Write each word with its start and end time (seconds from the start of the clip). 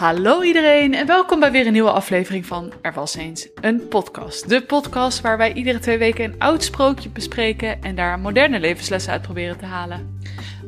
Hallo 0.00 0.42
iedereen 0.42 0.94
en 0.94 1.06
welkom 1.06 1.40
bij 1.40 1.50
weer 1.50 1.66
een 1.66 1.72
nieuwe 1.72 1.90
aflevering 1.90 2.46
van 2.46 2.72
Er 2.82 2.92
was 2.92 3.14
eens 3.14 3.48
een 3.60 3.88
podcast. 3.88 4.48
De 4.48 4.62
podcast 4.62 5.20
waar 5.20 5.38
wij 5.38 5.52
iedere 5.52 5.78
twee 5.78 5.98
weken 5.98 6.24
een 6.24 6.38
oud 6.38 6.64
sprookje 6.64 7.08
bespreken 7.08 7.82
en 7.82 7.94
daar 7.94 8.18
moderne 8.18 8.60
levenslessen 8.60 9.12
uit 9.12 9.22
proberen 9.22 9.58
te 9.58 9.64
halen. 9.64 10.18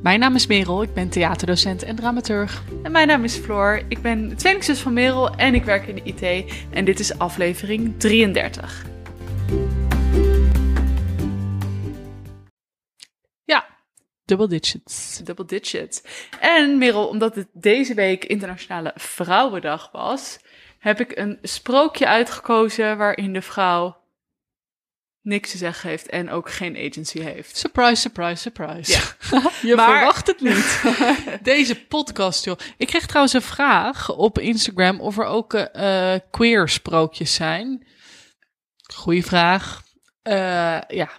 Mijn 0.02 0.20
naam 0.20 0.34
is 0.34 0.46
Merel, 0.46 0.82
ik 0.82 0.94
ben 0.94 1.08
theaterdocent 1.08 1.82
en 1.82 1.96
dramaturg. 1.96 2.62
En 2.82 2.92
mijn 2.92 3.06
naam 3.06 3.24
is 3.24 3.36
Floor, 3.36 3.82
ik 3.88 4.02
ben 4.02 4.36
tweelingzus 4.36 4.80
van 4.80 4.92
Merel 4.92 5.34
en 5.34 5.54
ik 5.54 5.64
werk 5.64 5.86
in 5.86 5.94
de 5.94 6.02
IT 6.04 6.52
en 6.70 6.84
dit 6.84 7.00
is 7.00 7.18
aflevering 7.18 7.94
33. 7.98 8.84
Double 14.36 14.48
digits. 14.58 15.20
Double 15.24 15.44
digits. 15.44 16.02
En 16.40 16.78
Merel, 16.78 17.08
omdat 17.08 17.34
het 17.34 17.48
deze 17.52 17.94
week 17.94 18.24
Internationale 18.24 18.92
Vrouwendag 18.94 19.88
was, 19.92 20.38
heb 20.78 21.00
ik 21.00 21.16
een 21.16 21.38
sprookje 21.42 22.06
uitgekozen 22.06 22.96
waarin 22.96 23.32
de 23.32 23.42
vrouw 23.42 24.00
niks 25.20 25.50
te 25.50 25.56
zeggen 25.56 25.88
heeft 25.90 26.06
en 26.08 26.30
ook 26.30 26.50
geen 26.50 26.76
agency 26.76 27.20
heeft. 27.20 27.56
Surprise, 27.56 27.94
surprise, 28.00 28.36
surprise. 28.42 28.92
Ja. 28.92 29.00
Je 29.68 29.74
Maar- 29.74 29.96
verwacht 29.96 30.26
het 30.26 30.40
niet. 30.40 30.82
Deze 31.52 31.86
podcast, 31.86 32.44
joh. 32.44 32.58
Ik 32.76 32.86
kreeg 32.86 33.06
trouwens 33.06 33.34
een 33.34 33.42
vraag 33.42 34.10
op 34.10 34.38
Instagram 34.38 35.00
of 35.00 35.18
er 35.18 35.24
ook 35.24 35.54
eh, 35.54 36.14
queer 36.30 36.68
sprookjes 36.68 37.34
zijn. 37.34 37.86
Goeie 38.94 39.24
vraag. 39.24 39.82
Eh, 40.22 40.34
ja, 40.88 41.10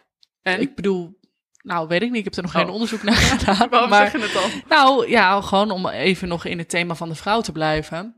En? 0.42 0.62
ik 0.62 0.76
bedoel, 0.76 1.20
nou 1.64 1.88
weet 1.88 2.02
ik 2.02 2.10
niet. 2.10 2.18
Ik 2.18 2.24
heb 2.24 2.36
er 2.36 2.42
nog 2.42 2.52
geen 2.52 2.68
Oh. 2.68 2.74
onderzoek 2.74 3.04
naar 3.04 3.16
gedaan. 3.38 3.70
Waarom 3.70 3.90
maar, 3.90 4.10
zeg 4.10 4.22
je 4.22 4.28
het 4.28 4.34
dan? 4.34 4.62
Nou 4.78 5.10
ja, 5.10 5.42
gewoon 5.42 5.72
om 5.72 5.88
even 5.88 6.28
nog 6.28 6.46
in 6.46 6.58
het 6.58 6.70
thema 6.70 6.96
van 6.96 7.10
de 7.10 7.16
vrouw 7.16 7.42
te 7.42 7.52
blijven. 7.52 8.16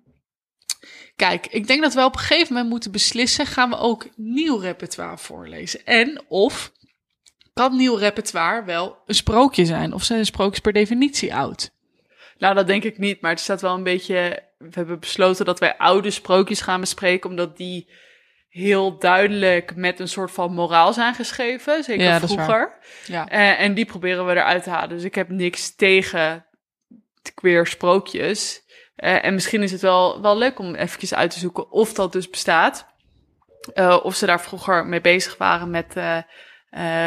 Kijk, 1.16 1.48
ik 1.48 1.68
denk 1.68 1.82
dat 1.82 1.94
we 1.94 2.04
op 2.04 2.14
een 2.14 2.20
gegeven 2.20 2.54
moment 2.54 2.70
moeten 2.72 2.92
beslissen: 2.92 3.46
gaan 3.46 3.70
we 3.70 3.78
ook 3.78 4.08
nieuw 4.16 4.58
repertoire 4.58 5.18
voorlezen? 5.18 5.86
En 5.86 6.22
of 6.28 6.72
kan 7.54 7.76
nieuw 7.76 7.96
repertoire 7.96 8.64
wel 8.64 8.98
een 9.06 9.16
sprookje 9.16 9.66
zijn? 9.66 9.94
Of 9.94 10.04
zijn 10.04 10.26
sprookjes 10.26 10.60
per 10.60 10.74
definitie 10.74 11.36
oud? 11.36 11.72
Nou, 12.38 12.56
dat 12.56 12.68
denk 12.68 12.84
ik 12.84 12.98
niet, 12.98 13.22
maar 13.22 13.32
het 13.32 13.40
staat 13.40 13.62
wel 13.62 13.74
een 13.74 13.84
beetje... 13.84 14.44
We 14.58 14.70
hebben 14.72 15.00
besloten 15.00 15.46
dat 15.46 15.60
wij 15.60 15.78
oude 15.78 16.12
sprookjes 16.12 16.62
gaan 16.62 16.80
bespreken, 16.80 17.30
omdat 17.30 17.58
die 17.58 17.90
heel 18.56 18.98
duidelijk 19.00 19.76
met 19.76 20.00
een 20.00 20.08
soort 20.08 20.32
van 20.32 20.54
moraal 20.54 20.94
zijn 20.94 21.14
geschreven, 21.14 21.84
zeker 21.84 22.06
Ja, 22.06 22.20
vroeger. 22.20 22.78
Ja. 23.06 23.28
Eh, 23.28 23.60
en 23.60 23.74
die 23.74 23.86
proberen 23.86 24.26
we 24.26 24.32
eruit 24.32 24.64
te 24.64 24.70
halen. 24.70 24.90
Dus 24.90 25.04
ik 25.04 25.16
heb 25.16 25.30
niks 25.30 25.76
tegen 25.76 26.46
queer 27.34 27.68
sprookjes. 27.68 28.62
Eh, 28.96 29.26
en 29.26 29.34
misschien 29.34 29.64
is 29.64 29.72
het 29.72 29.82
wel, 29.82 30.22
wel 30.22 30.38
leuk 30.38 30.60
om 30.60 30.76
eventjes 30.76 31.14
uit 31.14 31.32
te 31.32 31.40
zoeken 31.40 31.72
of 31.72 31.94
dat 31.94 32.12
dus 32.12 32.30
bestaat. 32.30 32.88
Eh, 33.74 34.00
of 34.04 34.16
ze 34.16 34.26
daar 34.26 34.42
vroeger 34.42 34.86
mee 34.86 35.02
bezig 35.02 35.38
waren 35.38 35.70
met 35.70 35.94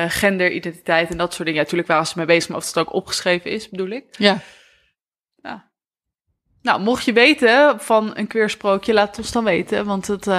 genderidentiteit 0.09 1.11
en 1.11 1.17
dat 1.17 1.35
soort 1.35 1.45
dingen. 1.45 1.55
Ja, 1.55 1.63
natuurlijk 1.63 1.89
waren 1.89 2.07
ze 2.07 2.13
mee 2.17 2.27
bezig, 2.27 2.49
maar 2.49 2.59
of 2.59 2.67
het 2.67 2.79
ook 2.79 2.93
opgeschreven 2.93 3.51
is, 3.51 3.69
bedoel 3.69 3.91
ik. 3.91 4.05
ja. 4.19 4.39
Nou, 6.69 6.81
mocht 6.81 7.05
je 7.05 7.13
weten 7.13 7.81
van 7.81 8.11
een 8.15 8.27
queer 8.27 8.51
sprookje, 8.51 8.93
laat 8.93 9.19
ons 9.19 9.33
dan 9.33 9.45
weten. 9.45 9.85
Want 9.85 10.07
het, 10.07 10.27
eh, 10.27 10.35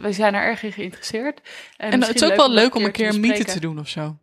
wij 0.00 0.12
zijn 0.12 0.34
er 0.34 0.42
erg 0.42 0.62
in 0.62 0.72
geïnteresseerd. 0.72 1.40
En 1.76 2.02
het 2.02 2.14
is 2.14 2.24
ook 2.24 2.36
wel 2.36 2.50
leuk 2.50 2.74
om 2.74 2.84
een 2.84 2.92
keer 2.92 3.08
een 3.08 3.20
mythe 3.20 3.44
te 3.44 3.60
doen 3.60 3.78
of 3.78 3.88
zo. 3.88 4.16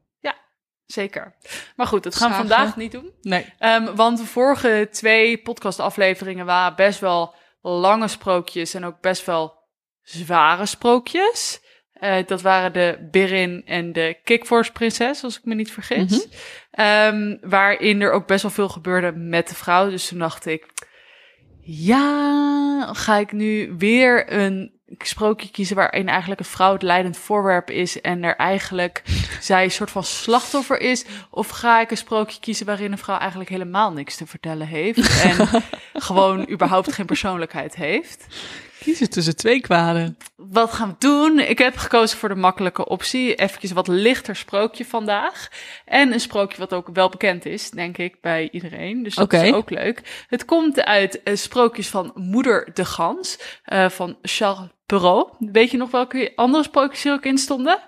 Zeker. 0.86 1.36
Maar 1.76 1.88
goed, 1.88 2.04
dat 2.04 2.16
gaan 2.16 2.30
we 2.30 2.36
vandaag 2.36 2.76
niet 2.76 2.92
doen. 2.92 3.12
Nee. 3.22 3.46
Ehm, 3.60 3.96
want 3.96 4.18
de 4.18 4.26
vorige 4.26 4.88
twee 4.92 5.38
podcastafleveringen 5.38 6.46
waren 6.46 6.76
best 6.76 7.00
wel 7.00 7.36
lange 7.62 8.08
sprookjes 8.08 8.74
en 8.74 8.86
ook 8.86 9.02
best 9.02 9.26
wel 9.26 9.54
zware 10.02 10.66
sprookjes. 10.66 11.62
Eh, 11.94 12.26
dat 12.26 12.42
waren 12.42 12.74
de 12.74 13.08
Birin 13.12 13.62
en 13.66 13.94
de 13.94 14.18
Kickforce 14.24 14.72
Prinses, 14.72 15.24
als 15.24 15.38
ik 15.38 15.46
me 15.46 15.56
niet 15.56 15.72
vergis. 15.72 16.28
Ehm, 16.72 17.38
waarin 17.42 18.02
er 18.02 18.12
ook 18.12 18.28
best 18.28 18.42
wel 18.42 18.52
veel 18.52 18.70
gebeurde 18.70 19.12
met 19.12 19.48
de 19.48 19.56
vrouw. 19.56 19.90
Dus 19.90 20.08
toen 20.08 20.20
dacht 20.20 20.46
ik, 20.46 20.66
ja, 21.72 22.94
ga 22.94 23.18
ik 23.18 23.32
nu 23.32 23.76
weer 23.78 24.34
een 24.34 24.72
sprookje 24.98 25.52
kiezen 25.52 25.76
waarin 25.76 26.08
eigenlijk 26.08 26.40
een 26.40 26.46
vrouw 26.46 26.74
het 26.74 26.82
leidend 26.82 27.18
voorwerp 27.18 27.70
is 27.70 28.02
en 28.02 28.24
er 28.24 28.36
eigenlijk 28.36 29.04
zij 29.42 29.64
een 29.64 29.72
soort 29.72 29.92
van 29.92 30.04
slachtoffer 30.04 30.80
is? 30.80 31.06
Of 31.30 31.48
ga 31.48 31.82
ik 31.82 31.92
een 31.92 31.98
sprookje 31.98 32.40
kiezen 32.40 32.66
waarin 32.66 32.92
een 32.92 32.98
vrouw 32.98 33.18
eigenlijk 33.18 33.50
helemaal 33.50 33.92
niks 33.92 34.16
te 34.16 34.28
vertellen 34.28 34.68
heeft 34.68 35.24
en 35.24 35.64
gewoon 36.10 36.50
überhaupt 36.50 36.94
geen 36.94 37.06
persoonlijkheid 37.06 37.76
heeft? 37.76 38.26
Kies 38.80 39.00
het 39.00 39.12
tussen 39.12 39.36
twee 39.36 39.62
kwaden. 39.62 40.18
Wat 40.36 40.74
gaan 40.74 40.90
we 40.90 40.96
doen? 40.98 41.40
Ik 41.40 41.58
heb 41.58 41.78
gekozen 41.78 42.18
voor 42.18 42.30
de 42.30 42.36
makkelijke 42.36 42.88
optie. 42.88 43.36
Even 43.36 43.76
wat 43.76 43.88
lichter 43.88 44.36
sprookje 44.36 44.86
vandaag. 44.86 45.50
En 45.86 46.14
een 46.14 46.20
sprookje 46.20 46.58
wat 46.58 46.74
ook 46.74 46.90
wel 46.94 47.10
bekend 47.10 47.46
is, 47.46 47.70
denk 47.70 47.98
ik, 47.98 48.22
bij 48.22 48.50
iedereen. 48.52 49.04
Dus 49.04 49.16
dat 49.16 49.34
is 49.34 49.54
ook 49.54 49.70
leuk. 49.70 50.26
Het 50.28 50.46
komt 50.46 50.84
uit 50.84 51.24
eh, 51.24 51.36
sprookjes 51.36 51.88
van 51.88 52.12
Moeder 52.16 52.70
de 52.74 52.86
Gans 52.86 53.40
eh, 53.64 53.90
van 53.90 54.18
Charles 54.22 54.70
Perrault. 54.86 55.36
Weet 55.40 55.72
je 55.72 55.78
nog 55.78 55.92
welke 55.92 56.32
andere 56.36 56.64
sprookjes 56.64 57.04
hier 57.04 57.14
ook 57.14 57.26
in 57.26 57.38
stonden? 57.38 57.80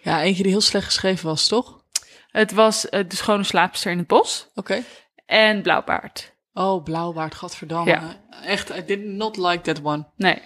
Ja, 0.00 0.22
eentje 0.22 0.42
die 0.42 0.52
heel 0.52 0.60
slecht 0.60 0.86
geschreven 0.86 1.26
was, 1.26 1.48
toch? 1.48 1.82
Het 2.30 2.52
was 2.52 2.88
eh, 2.88 3.08
De 3.08 3.16
Schone 3.16 3.44
Slaapster 3.44 3.90
in 3.92 3.98
het 3.98 4.06
Bos 4.06 4.48
Oké. 4.54 4.82
en 5.26 5.62
Blauwbaard. 5.62 6.36
Oh, 6.52 6.82
blauwbaard, 6.84 7.34
gadverdamme. 7.34 7.90
Ja. 7.90 8.20
Echt, 8.44 8.70
I 8.76 8.84
did 8.84 9.04
not 9.04 9.36
like 9.36 9.60
that 9.60 9.80
one. 9.82 10.06
Nee. 10.16 10.42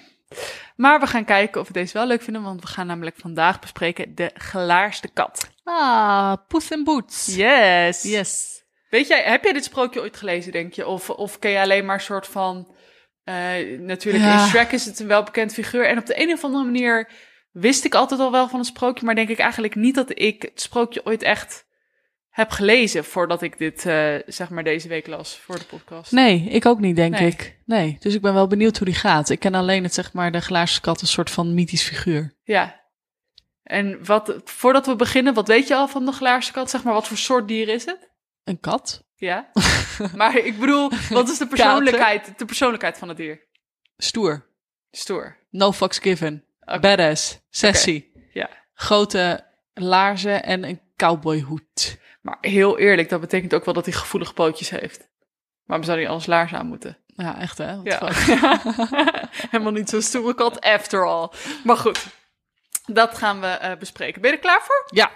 Maar 0.77 1.01
we 1.01 1.07
gaan 1.07 1.25
kijken 1.25 1.61
of 1.61 1.67
we 1.67 1.73
deze 1.73 1.93
wel 1.93 2.07
leuk 2.07 2.23
vinden, 2.23 2.43
want 2.43 2.61
we 2.61 2.67
gaan 2.67 2.87
namelijk 2.87 3.17
vandaag 3.19 3.59
bespreken 3.61 4.15
De 4.15 4.31
Gelaarste 4.35 5.09
Kat. 5.09 5.51
Ah, 5.65 6.33
Puss 6.49 6.71
in 6.71 6.85
Boots. 6.85 7.35
Yes. 7.35 8.03
Yes. 8.03 8.63
Weet 8.91 9.07
jij, 9.09 9.23
heb 9.23 9.45
jij 9.45 9.53
dit 9.53 9.65
sprookje 9.65 10.01
ooit 10.01 10.17
gelezen, 10.17 10.53
denk 10.53 10.73
je? 10.73 10.87
Of, 10.87 11.11
of 11.11 11.39
ken 11.39 11.51
je 11.51 11.61
alleen 11.61 11.85
maar 11.85 11.95
een 11.95 12.01
soort 12.01 12.27
van... 12.27 12.75
eh, 13.25 13.79
natuurlijk, 13.79 14.25
Ja. 14.25 14.43
in 14.43 14.49
Shrek 14.49 14.73
is 14.73 14.85
het 14.85 14.99
een 15.01 15.07
welbekend 15.07 15.53
figuur. 15.53 15.87
En 15.87 15.99
op 15.99 16.07
de 16.07 16.23
een 16.23 16.33
of 16.33 16.45
andere 16.45 16.65
manier 16.65 17.11
wist 17.53 17.85
ik 17.85 17.95
altijd 17.95 18.21
al 18.21 18.31
wel 18.31 18.49
van 18.49 18.59
een 18.59 18.65
sprookje. 18.65 19.05
Maar 19.05 19.15
denk 19.15 19.29
ik 19.29 19.39
eigenlijk 19.39 19.75
niet 19.75 19.95
dat 19.95 20.19
ik 20.19 20.43
het 20.43 20.61
sprookje 20.61 21.07
ooit 21.07 21.23
echt 21.23 21.67
heb 22.33 22.51
gelezen... 22.51 23.05
voordat 23.05 23.43
ik 23.43 23.59
dit, 23.59 23.87
eh, 23.87 24.15
zeg 24.27 24.51
maar, 24.51 24.65
deze 24.65 24.89
week 24.89 25.07
las 25.07 25.37
voor 25.39 25.59
de 25.59 25.65
podcast. 25.65 26.13
Nee, 26.13 26.43
ik 26.51 26.67
ook 26.67 26.81
niet, 26.81 26.97
denk 26.97 27.19
Nee. 27.19 27.27
ik. 27.31 27.59
Nee, 27.65 27.97
dus 28.01 28.15
ik 28.15 28.21
ben 28.21 28.35
wel 28.35 28.47
benieuwd 28.47 28.77
hoe 28.77 28.87
die 28.87 28.95
gaat. 28.95 29.29
Ik 29.29 29.39
ken 29.39 29.55
alleen 29.55 29.83
het, 29.83 29.95
zeg 29.95 30.13
maar, 30.13 30.33
de 30.33 30.41
glazen 30.41 30.83
kat, 30.83 31.01
een 31.01 31.07
soort 31.07 31.31
van 31.31 31.55
mythisch 31.55 31.83
figuur. 31.83 32.35
Ja. 32.45 32.81
En 33.63 34.05
wat, 34.05 34.41
voordat 34.45 34.87
we 34.87 34.97
beginnen, 34.97 35.35
wat 35.35 35.49
weet 35.49 35.69
je 35.69 35.75
al 35.75 35.89
van 35.89 36.05
de 36.05 36.13
glaarse 36.13 36.53
kat? 36.53 36.71
Zeg 36.71 36.83
maar, 36.83 36.93
wat 36.95 37.09
voor 37.09 37.17
soort 37.17 37.49
dier 37.49 37.69
is 37.69 37.85
het? 37.85 38.11
Een 38.45 38.61
kat? 38.61 39.05
Ja. 39.17 39.51
maar 40.15 40.37
ik 40.37 40.59
bedoel, 40.59 40.91
wat 41.11 41.29
is 41.29 41.39
de 41.39 41.47
persoonlijkheid, 41.47 42.39
de 42.39 42.45
persoonlijkheid 42.45 42.99
van 42.99 43.09
het 43.09 43.17
dier? 43.17 43.41
Stoer. 43.97 44.47
Stoer. 44.91 45.37
No 45.51 45.73
fucks 45.73 45.99
given. 45.99 46.45
Badass. 46.81 47.39
Sassy. 47.51 48.05
Ja. 48.33 48.51
Grote 48.75 49.45
laarzen 49.75 50.43
en 50.43 50.65
een 50.65 50.81
cowboyhoed. 50.97 51.99
Maar 52.23 52.39
heel 52.41 52.79
eerlijk, 52.79 53.09
dat 53.09 53.21
betekent 53.21 53.55
ook 53.55 53.65
wel 53.65 53.75
dat 53.75 53.85
hij 53.85 53.95
gevoelige 53.95 54.33
pootjes 54.33 54.71
heeft. 54.71 55.09
Waarom 55.65 55.87
zou 55.87 55.99
hij 55.99 56.09
anders 56.09 56.27
laars 56.27 56.53
aan 56.53 56.67
moeten? 56.67 56.99
Ja, 57.07 57.39
echt 57.39 57.59
hè? 57.59 57.73
Ja. 57.73 58.01
Helemaal 59.51 59.73
niet 59.73 59.89
zo'n 59.89 60.03
stoere 60.03 60.35
kat, 60.35 60.61
after 60.61 61.07
all. 61.07 61.29
Maar 61.65 61.77
goed, 61.77 62.07
dat 62.87 63.19
gaan 63.19 63.41
we 63.41 63.47
eh, 63.47 63.79
bespreken. 63.79 64.21
Ben 64.21 64.31
je 64.31 64.37
er 64.37 64.43
klaar 64.43 64.63
voor? 64.63 64.87
Ja. 64.87 65.11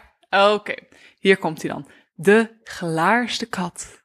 Oké, 0.52 0.74
hier 1.18 1.36
komt 1.36 1.62
hij 1.62 1.70
dan. 1.70 1.88
De 2.14 2.60
gelaarste 2.64 3.46
kat. 3.46 4.04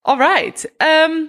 Alright. 0.00 0.76
ehm 0.76 1.24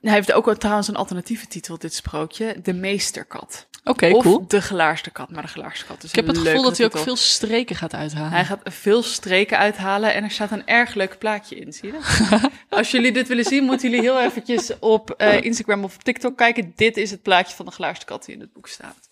hij 0.00 0.12
heeft 0.12 0.32
ook 0.32 0.44
wel 0.44 0.56
trouwens 0.56 0.88
een 0.88 0.96
alternatieve 0.96 1.46
titel, 1.46 1.78
dit 1.78 1.94
sprookje. 1.94 2.56
De 2.62 2.72
meesterkat. 2.72 3.66
Oké, 3.84 4.06
of 4.06 4.22
cool. 4.22 4.46
de 4.46 4.62
gelaarste 4.62 5.10
kat. 5.10 5.30
Maar 5.30 5.42
de 5.42 5.48
gelaarste 5.48 5.86
kat 5.86 6.02
is 6.02 6.08
Ik 6.08 6.16
heb 6.16 6.26
het 6.26 6.38
gevoel 6.38 6.62
dat 6.62 6.76
hij 6.76 6.86
ook 6.86 6.98
veel 6.98 7.16
streken 7.16 7.76
gaat 7.76 7.94
uithalen. 7.94 8.30
Hij 8.30 8.44
gaat 8.44 8.60
veel 8.64 9.02
streken 9.02 9.58
uithalen 9.58 10.14
en 10.14 10.24
er 10.24 10.30
staat 10.30 10.50
een 10.50 10.66
erg 10.66 10.94
leuk 10.94 11.18
plaatje 11.18 11.56
in, 11.56 11.72
zie 11.72 11.92
je 11.92 11.98
dat? 12.30 12.40
Als 12.78 12.90
jullie 12.90 13.12
dit 13.12 13.28
willen 13.28 13.44
zien, 13.44 13.64
moeten 13.64 13.90
jullie 13.90 14.04
heel 14.04 14.20
eventjes 14.20 14.78
op 14.78 15.10
eh, 15.10 15.42
Instagram 15.42 15.84
of 15.84 15.96
TikTok 15.96 16.36
kijken. 16.36 16.72
Dit 16.76 16.96
is 16.96 17.10
het 17.10 17.22
plaatje 17.22 17.56
van 17.56 17.66
de 17.66 17.72
gelaarste 17.72 18.04
kat 18.04 18.24
die 18.24 18.34
in 18.34 18.40
het 18.40 18.52
boek 18.52 18.68
staat. 18.68 19.08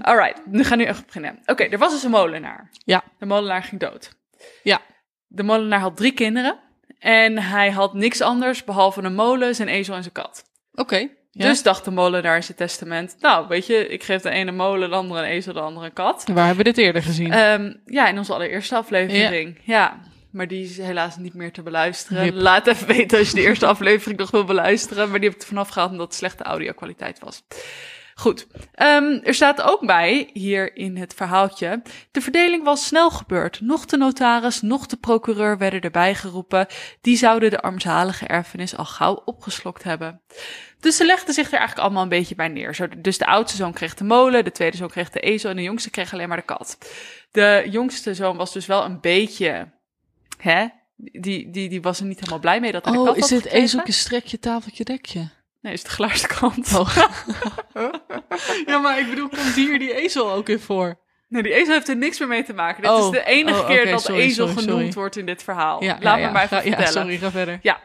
Alright, 0.00 0.40
we 0.50 0.64
gaan 0.64 0.78
nu 0.78 0.84
echt 0.84 1.06
beginnen. 1.06 1.38
Oké, 1.46 1.64
er 1.64 1.78
was 1.78 1.92
dus 1.92 2.02
een 2.02 2.10
molenaar. 2.10 2.70
Ja. 2.84 3.04
De 3.18 3.26
molenaar 3.26 3.62
ging 3.62 3.80
dood. 3.80 4.16
Ja. 4.62 4.80
De 5.26 5.42
molenaar 5.42 5.80
had 5.80 5.96
drie 5.96 6.12
kinderen 6.12 6.58
en 7.04 7.38
hij 7.38 7.70
had 7.70 7.94
niks 7.94 8.20
anders 8.20 8.64
behalve 8.64 9.02
een 9.02 9.14
molen, 9.14 9.54
zijn 9.54 9.68
ezel 9.68 9.94
en 9.94 10.02
zijn 10.02 10.14
kat. 10.14 10.44
Oké. 10.74 11.08
Ja? 11.30 11.48
Dus 11.48 11.62
dacht 11.62 11.84
de 11.84 11.90
molenaar 11.90 12.36
in 12.36 12.42
zijn 12.42 12.56
testament... 12.56 13.16
nou, 13.20 13.48
weet 13.48 13.66
je, 13.66 13.88
ik 13.88 14.02
geef 14.02 14.22
de 14.22 14.30
ene 14.30 14.52
molen, 14.52 14.90
de 14.90 14.96
andere 14.96 15.20
een 15.20 15.26
ezel, 15.26 15.52
de 15.52 15.60
andere 15.60 15.86
een 15.86 15.92
kat. 15.92 16.24
Waar 16.26 16.46
hebben 16.46 16.64
we 16.64 16.72
dit 16.72 16.78
eerder 16.78 17.02
gezien? 17.02 17.32
Ehm, 17.32 17.74
ja, 17.86 18.08
in 18.08 18.18
onze 18.18 18.34
allereerste 18.34 18.76
aflevering. 18.76 19.58
Ja. 19.62 20.00
maar 20.30 20.48
die 20.48 20.64
is 20.64 20.76
helaas 20.76 21.16
niet 21.16 21.34
meer 21.34 21.52
te 21.52 21.62
beluisteren. 21.62 22.24
Yep. 22.24 22.34
Laat 22.34 22.66
even 22.66 22.86
weten 22.86 23.18
als 23.18 23.28
je 23.28 23.34
de 23.34 23.42
eerste 23.42 23.66
aflevering 23.66 24.18
nog 24.18 24.30
wil 24.30 24.44
beluisteren. 24.44 25.10
Maar 25.10 25.20
die 25.20 25.28
heb 25.28 25.36
ik 25.36 25.42
er 25.42 25.48
vanaf 25.48 25.68
gehaald 25.68 25.90
omdat 25.90 26.06
het 26.06 26.16
slechte 26.16 26.42
audio-kwaliteit 26.42 27.18
was. 27.18 27.42
Goed, 28.14 28.46
Ehm, 28.74 29.18
er 29.22 29.34
staat 29.34 29.62
ook 29.62 29.86
bij, 29.86 30.30
hier 30.32 30.76
in 30.76 30.96
het 30.96 31.14
verhaaltje... 31.14 31.82
de 32.10 32.20
verdeling 32.20 32.64
was 32.64 32.86
snel 32.86 33.10
gebeurd. 33.10 33.60
Nog 33.60 33.84
de 33.84 33.96
notaris, 33.96 34.60
nog 34.60 34.86
de 34.86 34.96
procureur 34.96 35.58
werden 35.58 35.80
erbij 35.80 36.14
geroepen. 36.14 36.66
Die 37.00 37.16
zouden 37.16 37.50
de 37.50 37.60
armzalige 37.60 38.26
erfenis 38.26 38.76
al 38.76 38.84
gauw 38.84 39.22
opgeslokt 39.24 39.82
hebben. 39.82 40.20
Dus 40.80 40.96
ze 40.96 41.04
legden 41.04 41.34
zich 41.34 41.46
er 41.46 41.58
eigenlijk 41.58 41.80
allemaal 41.80 42.02
een 42.02 42.08
beetje 42.08 42.34
bij 42.34 42.48
neer. 42.48 42.74
Zo, 42.74 42.86
dus 42.98 43.18
de 43.18 43.26
oudste 43.26 43.56
zoon 43.56 43.72
kreeg 43.72 43.94
de 43.94 44.04
molen, 44.04 44.44
de 44.44 44.52
tweede 44.52 44.76
zoon 44.76 44.90
kreeg 44.90 45.10
de 45.10 45.20
ezel... 45.20 45.50
en 45.50 45.56
de 45.56 45.62
jongste 45.62 45.90
kreeg 45.90 46.12
alleen 46.12 46.28
maar 46.28 46.36
de 46.36 46.42
kat. 46.42 46.78
De 47.30 47.66
jongste 47.70 48.14
zoon 48.14 48.36
was 48.36 48.52
dus 48.52 48.66
wel 48.66 48.84
een 48.84 49.00
beetje... 49.00 49.72
Hè? 50.38 50.66
Die, 50.96 51.50
die, 51.50 51.68
die 51.68 51.82
was 51.82 52.00
er 52.00 52.06
niet 52.06 52.18
helemaal 52.18 52.38
blij 52.38 52.60
mee 52.60 52.72
dat 52.72 52.84
hij 52.84 52.92
de 52.92 52.98
oh, 52.98 53.04
kat 53.04 53.16
is 53.16 53.30
had 53.30 53.42
dit 53.42 53.52
ezeltje, 53.52 53.92
strekje, 53.92 54.38
tafeltje, 54.38 54.84
dekje? 54.84 55.30
Nee, 55.64 55.72
is 55.72 55.82
de 55.82 55.88
glaarste 55.88 56.26
kant. 56.26 56.74
Oh. 56.78 56.96
ja, 58.66 58.78
maar 58.78 58.98
ik 58.98 59.08
bedoel, 59.08 59.28
komt 59.28 59.54
hier 59.54 59.78
die 59.78 59.94
ezel 59.94 60.32
ook 60.32 60.48
in 60.48 60.60
voor? 60.60 60.98
Nee, 61.28 61.42
die 61.42 61.52
ezel 61.52 61.72
heeft 61.72 61.88
er 61.88 61.96
niks 61.96 62.18
meer 62.18 62.28
mee 62.28 62.44
te 62.44 62.52
maken. 62.52 62.82
Dit 62.82 62.90
Oh. 62.90 63.04
is 63.04 63.10
de 63.10 63.24
enige 63.24 63.60
Oh, 63.60 63.66
keer 63.66 63.90
dat 63.90 64.02
sorry, 64.02 64.20
ezel 64.20 64.46
sorry, 64.46 64.62
genoemd 64.62 64.78
sorry. 64.80 64.92
wordt 64.94 65.16
in 65.16 65.26
dit 65.26 65.42
verhaal. 65.42 65.82
Ja, 65.82 65.92
Laat 66.00 66.02
ja, 66.02 66.14
me 66.14 66.20
ja. 66.20 66.30
maar 66.30 66.42
even 66.44 66.56
Ga- 66.56 66.62
vertellen. 66.62 66.92
Sorry, 66.92 67.16
ga 67.16 67.30
verder. 67.30 67.58
Ja. 67.62 67.80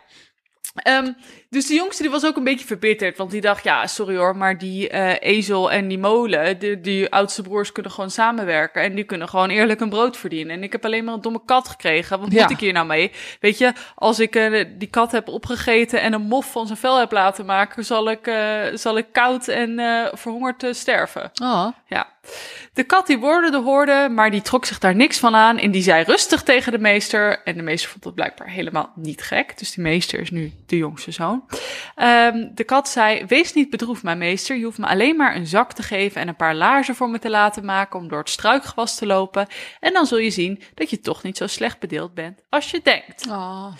Ehm, 0.75 1.11
dus 1.49 1.67
de 1.67 1.73
jongste 1.73 2.01
die 2.01 2.11
was 2.11 2.25
ook 2.25 2.35
een 2.37 2.43
beetje 2.43 2.65
verbitterd. 2.65 3.17
Want 3.17 3.31
die 3.31 3.41
dacht, 3.41 3.63
ja, 3.63 3.87
sorry 3.87 4.15
hoor, 4.17 4.37
maar 4.37 4.57
die 4.57 4.89
eh, 4.89 5.15
ezel 5.35 5.71
en 5.71 5.87
die 5.87 5.97
molen, 5.97 6.59
die, 6.59 6.81
die 6.81 7.11
oudste 7.11 7.41
broers 7.41 7.71
kunnen 7.71 7.91
gewoon 7.91 8.11
samenwerken. 8.11 8.81
En 8.81 8.95
die 8.95 9.03
kunnen 9.03 9.29
gewoon 9.29 9.49
eerlijk 9.49 9.79
een 9.81 9.89
brood 9.89 10.17
verdienen. 10.17 10.55
En 10.55 10.63
ik 10.63 10.71
heb 10.71 10.85
alleen 10.85 11.03
maar 11.03 11.13
een 11.13 11.21
domme 11.21 11.41
kat 11.45 11.67
gekregen. 11.67 12.19
Wat 12.19 12.31
Ja. 12.31 12.41
moet 12.41 12.51
ik 12.51 12.59
hier 12.59 12.73
nou 12.73 12.85
mee? 12.87 13.11
Weet 13.39 13.57
je, 13.57 13.73
als 13.95 14.19
ik 14.19 14.35
eh, 14.35 14.65
die 14.77 14.87
kat 14.89 15.11
heb 15.11 15.27
opgegeten 15.27 16.01
en 16.01 16.13
een 16.13 16.21
mof 16.21 16.51
van 16.51 16.65
zijn 16.65 16.77
vel 16.79 16.99
heb 16.99 17.11
laten 17.11 17.45
maken, 17.45 17.85
zal 17.85 18.09
ik, 18.11 18.27
eh, 18.27 18.61
zal 18.73 18.97
ik 18.97 19.05
koud 19.11 19.47
en 19.47 19.79
eh, 19.79 20.05
verhongerd 20.13 20.65
sterven. 20.71 21.31
Oh, 21.41 21.67
Ja. 21.87 22.07
De 22.73 22.83
kat 22.83 23.07
die 23.07 23.17
woorden 23.17 23.63
hoorde, 23.63 24.09
maar 24.11 24.31
die 24.31 24.41
trok 24.41 24.65
zich 24.65 24.79
daar 24.79 24.95
niks 24.95 25.17
van 25.19 25.35
aan. 25.35 25.57
En 25.57 25.71
die 25.71 25.81
zei 25.81 26.03
rustig 26.03 26.43
tegen 26.43 26.71
de 26.71 26.77
meester. 26.79 27.41
En 27.43 27.55
de 27.55 27.61
meester 27.63 27.89
vond 27.89 28.03
het 28.03 28.15
blijkbaar 28.15 28.47
helemaal 28.49 28.91
niet 28.95 29.21
gek. 29.21 29.57
Dus 29.57 29.71
die 29.71 29.83
meester 29.83 30.19
is 30.19 30.29
nu 30.31 30.51
de 30.65 30.77
jongste 30.77 31.11
zoon. 31.11 31.38
Ehm, 31.95 32.47
de 32.53 32.63
kat 32.63 32.89
zei, 32.89 33.25
wees 33.25 33.53
niet 33.53 33.69
bedroefd, 33.69 34.03
mijn 34.03 34.17
meester. 34.17 34.57
Je 34.57 34.63
hoeft 34.63 34.77
me 34.77 34.87
alleen 34.87 35.15
maar 35.15 35.35
een 35.35 35.47
zak 35.47 35.73
te 35.73 35.83
geven 35.83 36.21
en 36.21 36.27
een 36.27 36.35
paar 36.35 36.55
laarzen 36.55 36.95
voor 36.95 37.09
me 37.09 37.19
te 37.19 37.29
laten 37.29 37.65
maken... 37.65 37.99
om 37.99 38.07
door 38.07 38.19
het 38.19 38.29
struikgewas 38.29 38.95
te 38.95 39.05
lopen. 39.05 39.47
En 39.79 39.93
dan 39.93 40.05
zul 40.05 40.17
je 40.17 40.29
zien 40.29 40.61
dat 40.73 40.89
je 40.89 40.99
toch 40.99 41.23
niet 41.23 41.37
zo 41.37 41.47
slecht 41.47 41.79
bedeeld 41.79 42.13
bent 42.13 42.41
als 42.49 42.71
je 42.71 42.81
denkt. 42.83 43.27
oh. 43.27 43.75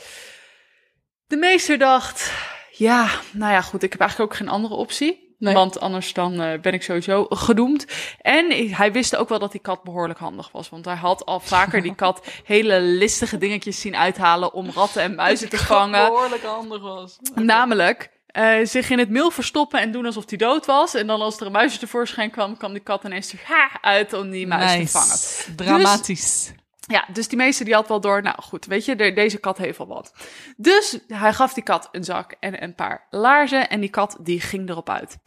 De 1.28 1.38
meester 1.38 1.78
dacht, 1.78 2.34
ja, 2.72 3.10
nou 3.32 3.52
ja 3.52 3.62
goed, 3.62 3.84
ik 3.84 3.92
heb 3.92 4.02
eigenlijk 4.02 4.32
ook 4.32 4.38
geen 4.38 4.50
andere 4.50 4.74
optie. 4.74 5.29
Nee. 5.40 5.54
Want 5.54 5.80
anders 5.80 6.14
dan 6.14 6.42
eh, 6.42 6.60
ben 6.60 6.74
ik 6.74 6.84
sowieso 6.84 7.26
gedoemd. 7.30 7.86
En 8.22 8.74
hij 8.76 8.92
wist 8.92 9.16
ook 9.16 9.30
wel 9.30 9.40
dat 9.40 9.52
die 9.52 9.62
kat 9.62 9.84
behoorlijk 9.84 10.20
handig 10.20 10.52
was. 10.52 10.70
Want 10.70 10.86
hij 10.86 10.96
had 10.96 11.26
al 11.26 11.40
vaker 11.40 11.82
die 11.82 11.96
kat 11.96 12.28
hele 12.44 12.82
listige 12.82 13.38
dingetjes 13.38 13.82
zien 13.82 13.96
uithalen 13.96 14.54
om 14.54 14.70
ratten 14.70 15.02
en 15.02 15.16
muizen 15.16 15.50
te 15.50 15.58
vangen. 15.58 16.06
behoorlijk 16.06 16.44
handig 16.44 16.82
was. 16.82 17.18
Namelijk 17.36 18.10
eh, 18.28 18.56
zich 18.64 18.90
in 18.90 19.00
het 19.00 19.10
meel 19.10 19.32
verstoppen 19.32 19.80
en 19.80 19.92
doen 19.92 20.06
alsof 20.06 20.30
hij 20.30 20.38
dood 20.38 20.66
was. 20.66 20.94
En 20.94 21.08
dan 21.08 21.22
als 21.22 21.40
er 21.40 21.46
een 21.46 21.52
muisje 21.52 21.80
tevoorschijn 21.80 22.32
kwam, 22.32 22.58
kwam 22.58 22.74
die 22.74 22.82
kat 22.82 23.04
ineens 23.04 23.34
er 23.34 23.40
ha, 23.44 23.70
uit 23.82 24.14
om 24.14 24.30
die 24.30 24.48
muis 24.48 24.92
te 24.92 24.98
vangen. 24.98 25.56
Dramatisch. 25.56 26.52
Ja, 26.92 27.06
dus 27.14 27.28
die 27.28 27.38
meester 27.38 27.66
die 27.66 27.74
had 27.74 27.88
wel 27.88 28.02
door, 28.02 28.22
nou 28.22 28.42
goed, 28.42 28.66
weet 28.66 28.86
je, 28.86 28.96
de- 28.96 29.14
deze 29.14 29.38
kat 29.40 29.58
heeft 29.58 29.78
wel 29.78 29.88
wat. 29.88 30.14
Dus 30.58 31.00
hij 31.08 31.34
gaf 31.34 31.54
die 31.54 31.64
kat 31.64 31.90
een 31.92 32.04
zak 32.04 32.36
en 32.40 32.64
een 32.64 32.76
paar 32.76 33.08
laarzen 33.10 33.70
en 33.70 33.80
die 33.80 33.90
kat 33.90 34.18
die 34.22 34.42
ging 34.42 34.70
erop 34.70 34.90
uit. 34.90 35.18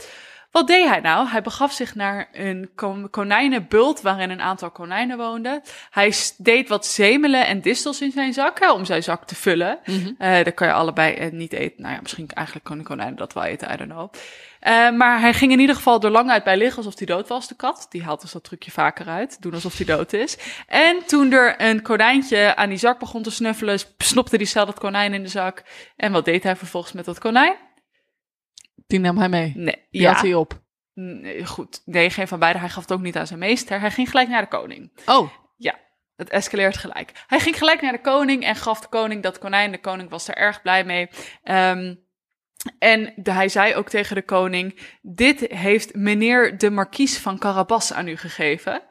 Wat 0.53 0.67
deed 0.67 0.89
hij 0.89 1.01
nou? 1.01 1.29
Hij 1.29 1.43
begaf 1.43 1.73
zich 1.73 1.95
naar 1.95 2.29
een 2.33 2.71
ko- 2.75 3.09
konijnenbult 3.11 4.01
waarin 4.01 4.31
een 4.31 4.41
aantal 4.41 4.71
konijnen 4.71 5.17
woonden. 5.17 5.63
Hij 5.91 6.15
deed 6.37 6.69
wat 6.69 6.87
zemelen 6.87 7.47
en 7.47 7.61
distels 7.61 8.01
in 8.01 8.11
zijn 8.13 8.33
zak 8.33 8.61
hè, 8.61 8.73
om 8.73 8.85
zijn 8.85 9.03
zak 9.03 9.25
te 9.27 9.35
vullen. 9.35 9.79
Mhm. 9.87 10.11
Eh 10.19 10.45
dat 10.45 10.55
kan 10.55 10.67
je 10.67 10.73
allebei 10.73 11.15
eh, 11.15 11.31
niet 11.31 11.53
eten. 11.53 11.83
Nou 11.83 11.95
ja, 11.95 12.01
misschien 12.01 12.29
eigenlijk 12.35 12.67
kunnen 12.67 12.85
konijnen 12.85 13.17
dat 13.17 13.33
wel 13.33 13.45
eten, 13.45 13.73
I 13.73 13.77
don't 13.77 13.91
know. 13.91 14.13
Eh, 14.61 14.91
maar 14.91 15.21
hij 15.21 15.33
ging 15.35 15.53
in 15.53 15.61
ieder 15.61 15.77
geval 15.77 16.01
er 16.03 16.11
lang 16.11 16.31
uit 16.31 16.45
bij 16.45 16.57
liggen 16.57 16.77
alsof 16.77 16.99
hij 16.99 17.07
dood 17.07 17.29
was, 17.29 17.49
de 17.49 17.55
kat. 17.55 17.87
Die 17.91 18.03
haalt 18.03 18.21
dus 18.21 18.33
dat 18.33 18.45
trucje 18.45 18.71
vaker 18.71 19.07
uit, 19.09 19.43
doen 19.43 19.55
alsof 19.55 19.77
hij 19.77 19.87
dood 19.87 20.13
is. 20.13 20.39
En 20.67 20.97
toen 21.07 21.33
er 21.33 21.55
een 21.61 21.83
konijntje 21.83 22.57
aan 22.57 22.69
die 22.69 22.79
zak 22.79 22.99
begon 22.99 23.23
te 23.23 23.31
snuffelen, 23.31 23.79
snopte 23.99 24.37
hij 24.37 24.45
snel 24.45 24.67
dat 24.67 24.79
konijn 24.79 25.15
in 25.15 25.23
de 25.23 25.29
zak. 25.29 25.63
En 25.97 26.13
wat 26.13 26.25
deed 26.25 26.43
hij 26.43 26.57
vervolgens 26.57 26.93
met 26.93 27.05
dat 27.05 27.19
konijn? 27.19 27.55
Die 28.93 29.01
nam 29.01 29.19
hij 29.19 29.29
mee. 29.29 29.53
Nee, 29.57 29.87
Die 29.91 30.01
ja, 30.01 30.13
had 30.13 30.23
hij 30.23 30.35
op. 30.35 30.61
nee, 30.95 31.47
goed. 31.47 31.83
Nee, 31.85 32.11
geen 32.11 32.29
van 32.29 32.39
beide. 32.39 32.59
Hij 32.59 32.69
gaf 32.69 32.83
het 32.83 32.93
ook 32.93 33.01
niet 33.01 33.17
aan 33.17 33.27
zijn 33.27 33.39
meester. 33.39 33.81
Hij 33.81 33.91
ging 33.91 34.11
gelijk 34.11 34.29
naar 34.29 34.43
de 34.43 34.49
koning. 34.49 34.93
Oh, 35.07 35.31
Het 36.17 36.31
escaleert 36.31 36.77
gelijk. 36.77 37.13
Hij 37.27 37.41
ging 37.41 37.59
gelijk 37.59 37.81
naar 37.81 37.93
de 37.93 38.01
koning 38.01 38.45
en 38.45 38.57
gaf 38.57 38.81
de 38.81 38.89
koning 38.89 39.23
dat 39.23 39.39
konijn. 39.39 39.71
De 39.73 39.81
koning 39.81 40.11
was 40.11 40.29
er 40.29 40.35
erg 40.37 40.63
blij 40.63 40.85
mee. 40.85 41.09
Ehm, 41.43 41.95
en 42.79 43.13
de- 43.17 43.31
hij 43.33 43.49
zei 43.49 43.75
ook 43.75 43.89
tegen 43.89 44.15
de 44.17 44.23
koning: 44.23 44.97
Dit 45.03 45.41
heeft 45.41 45.95
meneer 45.95 46.59
de 46.59 46.71
markies 46.71 47.19
van 47.19 47.39
Carabas 47.39 47.93
aan 47.93 48.09
u 48.09 48.17
gegeven. 48.17 48.83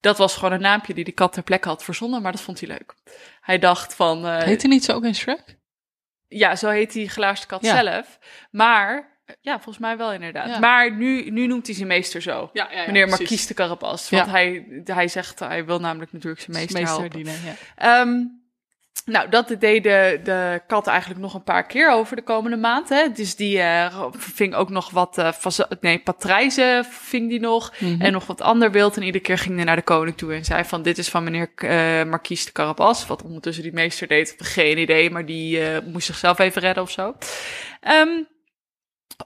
Dat 0.00 0.18
was 0.18 0.34
gewoon 0.34 0.52
een 0.52 0.60
naampje 0.60 0.94
die 0.94 1.04
de 1.04 1.12
kat 1.12 1.32
ter 1.32 1.42
plekke 1.42 1.68
had 1.68 1.84
verzonnen, 1.84 2.22
maar 2.22 2.32
dat 2.32 2.40
vond 2.40 2.60
hij 2.60 2.68
leuk. 2.68 2.94
Hij 3.40 3.58
dacht 3.58 3.94
van. 3.94 4.26
eh, 4.26 4.42
heet 4.42 4.62
hij 4.62 4.70
niet 4.70 4.84
zo 4.84 4.92
ook 4.92 5.04
in 5.04 5.14
Shrek? 5.14 5.58
ja, 6.28 6.56
zo 6.56 6.68
heet 6.68 6.92
die 6.92 7.08
glaasde 7.08 7.46
kat 7.46 7.62
Ja. 7.64 7.82
zelf. 7.82 8.18
Maar. 8.50 9.11
Ja, 9.40 9.54
volgens 9.54 9.78
mij 9.78 9.96
wel 9.96 10.12
inderdaad. 10.12 10.48
Ja. 10.48 10.58
Maar 10.58 10.96
nu, 10.96 11.30
nu 11.30 11.46
noemt 11.46 11.66
hij 11.66 11.74
zijn 11.74 11.88
meester 11.88 12.22
zo. 12.22 12.50
Ja, 12.52 12.68
ja, 12.72 12.86
Meneer 12.86 13.08
Markies 13.08 13.46
de 13.46 13.54
Carabas. 13.54 14.10
Want 14.10 14.26
hij, 14.30 14.66
hij 14.84 15.08
zegt, 15.08 15.38
hij 15.38 15.64
wil 15.64 15.80
namelijk 15.80 16.12
natuurlijk 16.12 16.42
zijn 16.42 16.56
meester, 16.56 16.84
helpen. 16.84 17.10
dienen, 17.10 17.34
ja. 17.44 17.54
Ehm, 17.76 18.24
nou, 19.04 19.28
dat 19.28 19.56
deed 19.58 19.82
de, 19.82 20.20
de 20.24 20.62
kat 20.66 20.86
eigenlijk 20.86 21.20
nog 21.20 21.34
een 21.34 21.42
paar 21.42 21.66
keer 21.66 21.90
over 21.90 22.16
de 22.16 22.22
komende 22.22 22.56
maand. 22.56 22.88
Hè? 22.88 23.12
Dus 23.12 23.36
die 23.36 23.60
eh, 23.60 24.06
ving 24.12 24.54
ook 24.54 24.70
nog 24.70 24.90
wat, 24.90 25.18
eh 25.18 25.32
nee, 25.80 25.98
patrijzen 25.98 26.84
ving 26.84 27.28
die 27.28 27.40
nog. 27.40 27.72
Mhm. 27.78 28.00
En 28.00 28.12
nog 28.12 28.26
wat 28.26 28.40
ander 28.40 28.70
wild. 28.70 28.96
En 28.96 29.02
iedere 29.02 29.24
keer 29.24 29.38
ging 29.38 29.56
hij 29.56 29.64
naar 29.64 29.76
de 29.76 29.82
koning 29.82 30.16
toe 30.16 30.34
en 30.34 30.44
zei 30.44 30.64
van... 30.64 30.82
dit 30.82 30.98
is 30.98 31.08
van 31.08 31.24
meneer 31.24 31.50
eh 31.56 32.04
Marquise 32.04 32.44
de 32.44 32.52
Carabas. 32.52 33.06
Wat 33.06 33.22
ondertussen 33.22 33.62
die 33.62 33.72
meester 33.72 34.08
deed, 34.08 34.34
geen 34.38 34.78
idee. 34.78 35.10
Maar 35.10 35.26
die 35.26 35.60
eh, 35.60 35.82
moest 35.86 36.06
zichzelf 36.06 36.38
even 36.38 36.62
redden 36.62 36.82
of 36.82 36.90
zo. 36.90 37.14
Ehm, 37.80 38.08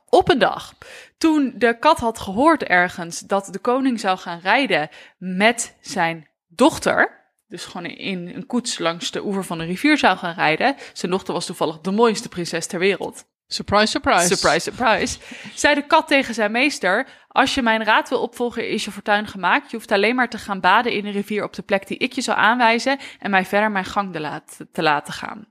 op 0.08 0.28
een 0.28 0.38
dag, 0.38 0.74
toen 1.18 1.52
de 1.56 1.78
kat 1.78 1.98
had 1.98 2.18
gehoord 2.18 2.62
ergens... 2.62 3.20
dat 3.20 3.48
de 3.50 3.58
koning 3.58 4.00
zou 4.00 4.18
gaan 4.18 4.40
rijden 4.40 4.88
met 5.18 5.76
zijn 5.80 6.28
dochter... 6.46 7.24
Dus 7.48 7.64
gewoon 7.64 7.86
in 7.86 8.28
een 8.34 8.46
koets 8.46 8.78
langs 8.78 9.10
de 9.10 9.24
oever 9.24 9.44
van 9.44 9.58
de 9.58 9.64
rivier 9.64 9.98
zou 9.98 10.16
gaan 10.16 10.34
rijden. 10.34 10.76
Zijn 10.92 11.10
dochter 11.10 11.34
was 11.34 11.46
toevallig 11.46 11.80
de 11.80 11.90
mooiste 11.90 12.28
prinses 12.28 12.66
ter 12.66 12.78
wereld. 12.78 13.24
Surprise, 13.46 13.86
surprise. 13.86 14.26
Surprise, 14.26 14.60
surprise. 14.60 15.18
Zei 15.54 15.74
de 15.74 15.86
kat 15.86 16.08
tegen 16.08 16.34
zijn 16.34 16.52
meester: 16.52 17.08
Als 17.36 17.54
je 17.54 17.62
mijn 17.62 17.84
raad 17.84 18.08
wil 18.08 18.20
opvolgen, 18.20 18.68
is 18.68 18.84
je 18.84 18.90
fortuin 18.90 19.26
gemaakt. 19.26 19.70
Je 19.70 19.76
hoeft 19.76 19.92
alleen 19.92 20.14
maar 20.14 20.28
te 20.28 20.38
gaan 20.38 20.60
baden 20.60 20.92
in 20.92 21.04
de 21.04 21.10
rivier 21.10 21.44
op 21.44 21.52
de 21.52 21.62
plek 21.62 21.86
die 21.86 21.98
ik 21.98 22.12
je 22.12 22.20
zou 22.20 22.38
aanwijzen. 22.38 22.98
En 23.18 23.30
mij 23.30 23.44
verder 23.44 23.70
mijn 23.70 23.84
gang 23.84 24.12
te 24.12 24.20
laten, 24.20 24.68
te 24.72 24.82
laten 24.82 25.12
gaan. 25.12 25.46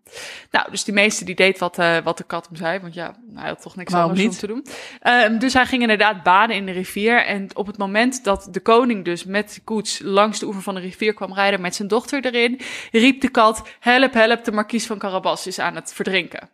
Nou, 0.52 0.72
dus 0.72 0.84
die 0.84 0.94
meester 0.94 1.26
die 1.26 1.36
deed 1.36 1.60
wat, 1.60 1.80
eh, 1.80 1.98
wat 2.04 2.18
de 2.18 2.24
kat 2.24 2.46
hem 2.46 2.56
zei. 2.56 2.80
Want 2.80 2.94
ja, 2.94 3.16
hij 3.34 3.48
had 3.48 3.62
toch 3.62 3.76
niks 3.76 3.92
Waarom 3.92 4.10
anders 4.10 4.28
om 4.28 4.34
te 4.34 4.48
doen. 4.48 4.66
Ehm, 5.00 5.38
dus 5.38 5.54
hij 5.54 5.66
ging 5.66 5.82
inderdaad 5.82 6.24
baden 6.24 6.56
in 6.56 6.66
de 6.66 6.72
rivier. 6.72 7.26
En 7.26 7.50
op 7.54 7.68
het 7.68 7.78
moment 7.78 8.24
dat 8.24 8.48
de 8.52 8.60
koning 8.60 9.06
dus 9.06 9.24
met 9.24 9.54
de 9.54 9.62
koets 9.62 10.00
langs 10.04 10.40
de 10.40 10.46
oever 10.46 10.62
van 10.62 10.76
de 10.76 10.82
rivier 10.82 11.14
kwam 11.14 11.34
rijden 11.34 11.62
met 11.62 11.76
zijn 11.76 11.88
dochter 11.88 12.26
erin, 12.26 12.60
riep 12.92 13.22
de 13.22 13.30
kat: 13.30 13.68
Help, 13.80 14.14
help, 14.14 14.44
de 14.44 14.52
markies 14.52 14.86
van 14.86 14.98
Carabas 14.98 15.48
is 15.48 15.60
aan 15.60 15.76
het 15.76 15.94
verdrinken. 15.94 16.50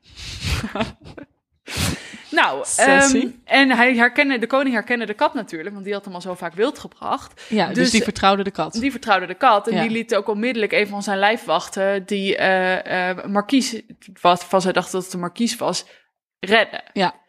nou, 2.32 2.66
ehm, 2.76 3.28
en 3.46 3.72
hij 3.72 3.96
herkende, 3.96 4.40
de 4.40 4.48
koning 4.48 4.74
herkende 4.74 5.06
de 5.06 5.14
kat 5.14 5.34
natuurlijk, 5.34 5.74
want 5.74 5.86
die 5.86 5.94
had 5.94 6.06
hem 6.06 6.14
al 6.14 6.22
zo 6.22 6.34
vaak 6.34 6.54
wild 6.54 6.80
gebracht. 6.80 7.42
Ja, 7.50 7.68
dus, 7.68 7.76
Dus- 7.76 7.92
die 7.92 8.04
vertrouwde 8.04 8.44
de 8.44 8.52
kat. 8.52 8.74
Die 8.74 8.92
vertrouwde 8.92 9.26
de 9.26 9.34
kat 9.36 9.68
en 9.68 9.76
Ja. 9.76 9.82
die 9.82 9.90
liet 9.92 10.16
ook 10.16 10.28
onmiddellijk 10.28 10.72
een 10.72 10.88
van 10.88 11.04
zijn 11.04 11.18
lijfwachten, 11.20 12.06
die 12.06 12.36
eh 12.38 13.26
markies, 13.26 13.82
wat 14.22 14.44
van 14.46 14.62
zij 14.62 14.72
dacht 14.72 14.92
dat 14.92 15.04
het 15.04 15.12
de 15.12 15.18
markies 15.18 15.56
was, 15.58 15.86
redden. 16.40 16.84
Ja. 16.94 17.20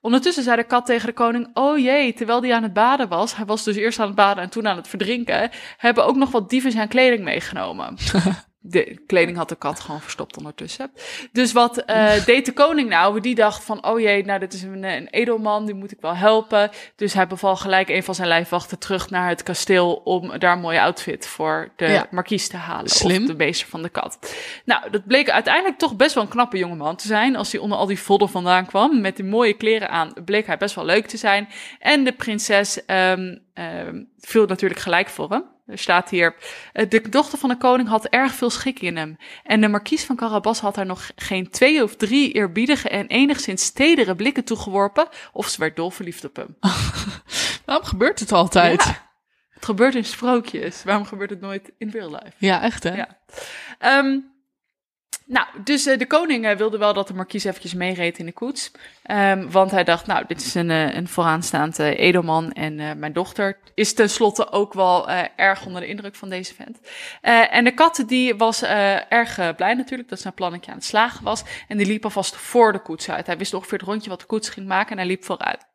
Ondertussen 0.00 0.42
zei 0.42 0.56
de 0.56 0.64
kat 0.64 0.86
tegen 0.86 1.06
de 1.06 1.12
koning: 1.12 1.50
Oh 1.54 1.78
jee, 1.78 2.12
terwijl 2.14 2.42
hij 2.42 2.54
aan 2.54 2.62
het 2.62 2.72
baden 2.72 3.08
was, 3.08 3.36
hij 3.36 3.44
was 3.46 3.64
dus 3.64 3.76
eerst 3.76 3.98
aan 3.98 4.06
het 4.06 4.14
baden 4.16 4.42
en 4.42 4.50
toen 4.50 4.68
aan 4.68 4.76
het 4.76 4.88
verdrinken, 4.88 5.50
hebben 5.76 6.04
ook 6.06 6.16
nog 6.16 6.30
wat 6.30 6.50
dieven 6.50 6.72
zijn 6.72 6.88
kleding 6.88 7.24
meegenomen. 7.24 7.96
de 8.60 9.02
kleding 9.06 9.36
had 9.36 9.48
de 9.48 9.56
kat 9.56 9.80
gewoon 9.80 10.00
verstopt 10.00 10.36
ondertussen. 10.36 10.90
Dus 11.32 11.52
wat 11.52 11.82
uh, 11.86 12.24
deed 12.24 12.46
de 12.46 12.52
koning 12.52 12.88
nou? 12.88 13.20
Die 13.20 13.34
dacht 13.34 13.64
van, 13.64 13.86
oh 13.86 14.00
jee, 14.00 14.24
nou 14.24 14.40
dit 14.40 14.52
is 14.52 14.62
een, 14.62 14.84
een 14.84 15.08
edelman, 15.08 15.66
die 15.66 15.74
moet 15.74 15.92
ik 15.92 16.00
wel 16.00 16.16
helpen. 16.16 16.70
Dus 16.96 17.12
hij 17.12 17.26
beval 17.26 17.56
gelijk 17.56 17.88
een 17.88 18.02
van 18.02 18.14
zijn 18.14 18.28
lijfwachten 18.28 18.78
terug 18.78 19.10
naar 19.10 19.28
het 19.28 19.42
kasteel 19.42 19.94
om 19.94 20.38
daar 20.38 20.52
een 20.52 20.60
mooie 20.60 20.80
outfit 20.80 21.26
voor 21.26 21.68
de 21.76 21.86
ja. 21.86 22.06
markies 22.10 22.48
te 22.48 22.56
halen. 22.56 22.90
Slim. 22.90 23.22
Of 23.22 23.28
de 23.28 23.34
meester 23.34 23.68
van 23.68 23.82
de 23.82 23.88
kat. 23.88 24.34
Nou, 24.64 24.90
dat 24.90 25.06
bleek 25.06 25.30
uiteindelijk 25.30 25.78
toch 25.78 25.96
best 25.96 26.14
wel 26.14 26.22
een 26.22 26.30
knappe 26.30 26.58
jongeman 26.58 26.96
te 26.96 27.06
zijn. 27.06 27.36
Als 27.36 27.52
hij 27.52 27.60
onder 27.60 27.78
al 27.78 27.86
die 27.86 27.98
vodden 27.98 28.28
vandaan 28.28 28.66
kwam, 28.66 29.00
met 29.00 29.16
die 29.16 29.24
mooie 29.24 29.54
kleren 29.54 29.90
aan, 29.90 30.12
bleek 30.24 30.46
hij 30.46 30.56
best 30.56 30.74
wel 30.74 30.84
leuk 30.84 31.06
te 31.06 31.16
zijn. 31.16 31.48
En 31.78 32.04
de 32.04 32.12
prinses 32.12 32.80
um, 32.86 33.40
um, 33.54 34.08
viel 34.18 34.46
natuurlijk 34.46 34.80
gelijk 34.80 35.08
voor 35.08 35.30
hem. 35.30 35.44
Er 35.68 35.78
staat 35.78 36.10
hier, 36.10 36.34
eh, 36.72 36.88
de 36.88 37.08
dochter 37.08 37.38
van 37.38 37.48
de 37.48 37.56
koning 37.56 37.88
had 37.88 38.06
erg 38.06 38.32
veel 38.32 38.50
schik 38.50 38.80
in 38.80 38.96
hem. 38.96 39.16
En 39.42 39.60
de 39.60 39.68
markies 39.68 40.04
van 40.04 40.16
Carabas 40.16 40.60
had 40.60 40.76
haar 40.76 40.86
nog 40.86 41.10
geen 41.16 41.50
twee 41.50 41.82
of 41.82 41.96
drie 41.96 42.32
eerbiedige 42.32 42.88
en 42.88 43.06
enigszins 43.06 43.64
stedere 43.64 44.16
blikken 44.16 44.44
toegeworpen, 44.44 45.08
of 45.32 45.48
ze 45.48 45.60
werd 45.60 45.76
dolverliefd 45.76 46.24
op 46.24 46.36
hem. 46.36 46.56
Waarom 47.66 47.84
gebeurt 47.84 48.20
het 48.20 48.32
altijd? 48.32 48.84
Ja, 48.84 49.10
het 49.50 49.64
gebeurt 49.64 49.94
in 49.94 50.04
sprookjes. 50.04 50.84
Waarom 50.84 51.04
gebeurt 51.04 51.30
het 51.30 51.40
nooit 51.40 51.72
in 51.78 51.90
real 51.90 52.10
life? 52.10 52.32
Ja, 52.38 52.62
echt 52.62 52.82
hè? 52.82 52.94
Ja. 52.94 53.18
Um, 53.98 54.37
nou, 55.28 55.46
dus 55.64 55.86
uh, 55.86 55.98
de 55.98 56.06
koning 56.06 56.46
uh, 56.46 56.56
wilde 56.56 56.78
wel 56.78 56.94
dat 56.94 57.08
de 57.08 57.14
markies 57.14 57.44
eventjes 57.44 57.74
meereed 57.74 58.18
in 58.18 58.26
de 58.26 58.32
koets. 58.32 58.70
Um, 59.10 59.50
want 59.50 59.70
hij 59.70 59.84
dacht, 59.84 60.06
nou, 60.06 60.24
dit 60.26 60.40
is 60.40 60.54
een, 60.54 60.70
uh, 60.70 60.94
een 60.94 61.08
vooraanstaand 61.08 61.78
edelman. 61.78 62.52
En 62.52 62.98
mijn 62.98 63.12
dochter 63.12 63.58
is 63.74 63.94
tenslotte 63.94 64.52
ook 64.52 64.72
wel 64.72 65.10
erg 65.36 65.66
onder 65.66 65.80
de 65.80 65.86
indruk 65.86 66.14
van 66.14 66.28
deze 66.28 66.54
vent. 66.54 66.80
en 67.50 67.64
de 67.64 67.74
kat 67.74 68.04
die 68.06 68.34
was 68.34 68.62
erg 69.08 69.54
blij 69.56 69.74
natuurlijk 69.74 70.08
dat 70.08 70.20
zijn 70.20 70.34
plannetje 70.34 70.70
aan 70.70 70.76
het 70.76 70.86
slagen 70.86 71.24
was. 71.24 71.42
En 71.68 71.76
die 71.76 71.86
liep 71.86 72.04
alvast 72.04 72.36
voor 72.36 72.72
de 72.72 72.82
koets 72.82 73.10
uit. 73.10 73.26
Hij 73.26 73.38
wist 73.38 73.54
ongeveer 73.54 73.78
het 73.78 73.86
rondje 73.86 74.10
wat 74.10 74.20
de 74.20 74.26
koets 74.26 74.48
ging 74.48 74.66
maken 74.66 74.90
en 74.90 74.98
hij 74.98 75.06
liep 75.06 75.24
vooruit. 75.24 75.66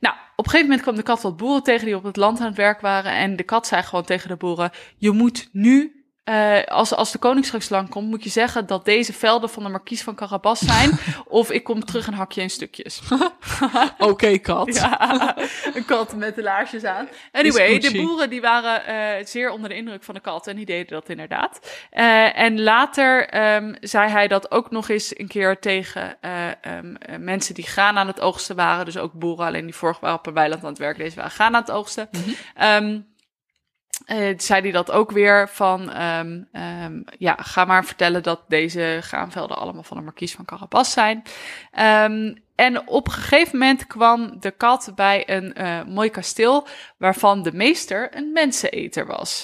Nou, 0.00 0.14
op 0.14 0.44
een 0.44 0.50
gegeven 0.50 0.66
moment 0.66 0.82
kwam 0.82 0.96
de 0.96 1.02
kat 1.02 1.22
wat 1.22 1.36
boeren 1.36 1.62
tegen 1.62 1.86
die 1.86 1.96
op 1.96 2.04
het 2.04 2.16
land 2.16 2.40
aan 2.40 2.46
het 2.46 2.56
werk 2.56 2.80
waren. 2.80 3.12
En 3.12 3.36
de 3.36 3.42
kat 3.42 3.66
zei 3.66 3.82
gewoon 3.82 4.04
tegen 4.04 4.28
de 4.28 4.36
boeren, 4.36 4.70
je 4.96 5.10
moet 5.10 5.48
nu 5.52 5.95
uh, 6.30 6.64
als, 6.64 6.94
als 6.94 7.12
de 7.12 7.18
koning 7.18 7.46
straks 7.46 7.68
lang 7.68 7.88
komt, 7.88 8.08
moet 8.08 8.24
je 8.24 8.30
zeggen 8.30 8.66
dat 8.66 8.84
deze 8.84 9.12
velden 9.12 9.50
van 9.50 9.62
de 9.62 9.68
markies 9.68 10.02
van 10.02 10.14
Carabas 10.14 10.58
zijn. 10.58 10.98
of 11.26 11.50
ik 11.50 11.64
kom 11.64 11.84
terug 11.84 12.06
en 12.06 12.12
hak 12.12 12.32
je 12.32 12.40
in 12.40 12.50
stukjes. 12.50 13.00
Oké, 13.08 14.04
okay, 14.04 14.38
kat. 14.38 14.74
Ja, 14.74 15.36
een 15.74 15.84
kat 15.84 16.14
met 16.14 16.34
de 16.34 16.42
laarsjes 16.42 16.84
aan. 16.84 17.08
Anyway, 17.32 17.78
de 17.78 17.92
boeren 17.92 18.30
die 18.30 18.40
waren 18.40 18.82
uh, 19.20 19.26
zeer 19.26 19.50
onder 19.50 19.68
de 19.68 19.76
indruk 19.76 20.02
van 20.02 20.14
de 20.14 20.20
kat 20.20 20.46
en 20.46 20.56
die 20.56 20.66
deden 20.66 20.86
dat 20.86 21.08
inderdaad. 21.08 21.60
Uh, 21.92 22.38
en 22.38 22.62
later 22.62 23.40
um, 23.54 23.76
zei 23.80 24.10
hij 24.10 24.28
dat 24.28 24.50
ook 24.50 24.70
nog 24.70 24.88
eens 24.88 25.18
een 25.18 25.28
keer 25.28 25.58
tegen 25.58 26.16
um, 26.78 26.96
mensen 27.24 27.54
die 27.54 27.66
graan 27.66 27.98
aan 27.98 28.06
het 28.06 28.20
oogsten 28.20 28.56
waren. 28.56 28.84
Dus 28.84 28.98
ook 28.98 29.12
boeren, 29.12 29.46
alleen 29.46 29.64
die 29.64 29.74
vorig 29.74 30.00
waren 30.00 30.18
op 30.18 30.26
een 30.26 30.32
weiland 30.32 30.62
aan 30.62 30.68
het 30.68 30.78
werk, 30.78 30.96
deze 30.96 31.16
waren 31.16 31.30
graan 31.30 31.54
aan 31.54 31.60
het 31.60 31.70
oogsten. 31.70 32.08
Mm 32.10 32.22
-hmm. 32.54 32.84
um, 32.84 33.14
uh, 34.06 34.34
zei 34.36 34.60
hij 34.60 34.70
dat 34.70 34.90
ook 34.90 35.10
weer 35.10 35.48
van, 35.48 36.02
um, 36.02 36.48
um, 36.52 37.04
ja, 37.18 37.36
ga 37.40 37.64
maar 37.64 37.84
vertellen 37.84 38.22
dat 38.22 38.40
deze 38.48 38.98
graanvelden 39.02 39.56
allemaal 39.56 39.82
van 39.82 39.96
de 39.96 40.02
markies 40.02 40.34
van 40.34 40.44
Carabas 40.44 40.92
zijn. 40.92 41.22
Um, 41.78 42.44
en 42.54 42.88
op 42.88 43.06
een 43.06 43.12
gegeven 43.12 43.58
moment 43.58 43.86
kwam 43.86 44.40
de 44.40 44.50
kat 44.50 44.92
bij 44.94 45.30
een 45.30 45.54
uh, 45.60 45.84
mooi 45.84 46.10
kasteel 46.10 46.66
waarvan 46.98 47.42
de 47.42 47.52
meester 47.52 48.16
een 48.16 48.32
menseneter 48.32 49.06
was. 49.06 49.42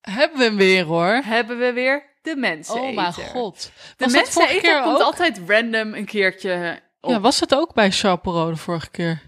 Hebben 0.00 0.38
we 0.38 0.44
hem 0.44 0.56
weer 0.56 0.84
hoor. 0.84 1.20
Hebben 1.24 1.58
we 1.58 1.72
weer 1.72 2.02
de 2.22 2.36
menseneter. 2.36 2.88
Oh 2.88 2.94
mijn 2.94 3.12
god. 3.12 3.72
De 3.96 4.08
menseneter 4.08 4.82
komt 4.82 4.96
ook? 4.96 5.02
altijd 5.02 5.40
random 5.46 5.94
een 5.94 6.04
keertje 6.04 6.82
op. 7.00 7.10
Ja, 7.10 7.20
was 7.20 7.40
het 7.40 7.54
ook 7.54 7.74
bij 7.74 7.90
Chaperon 7.90 8.50
de 8.50 8.56
vorige 8.56 8.90
keer? 8.90 9.22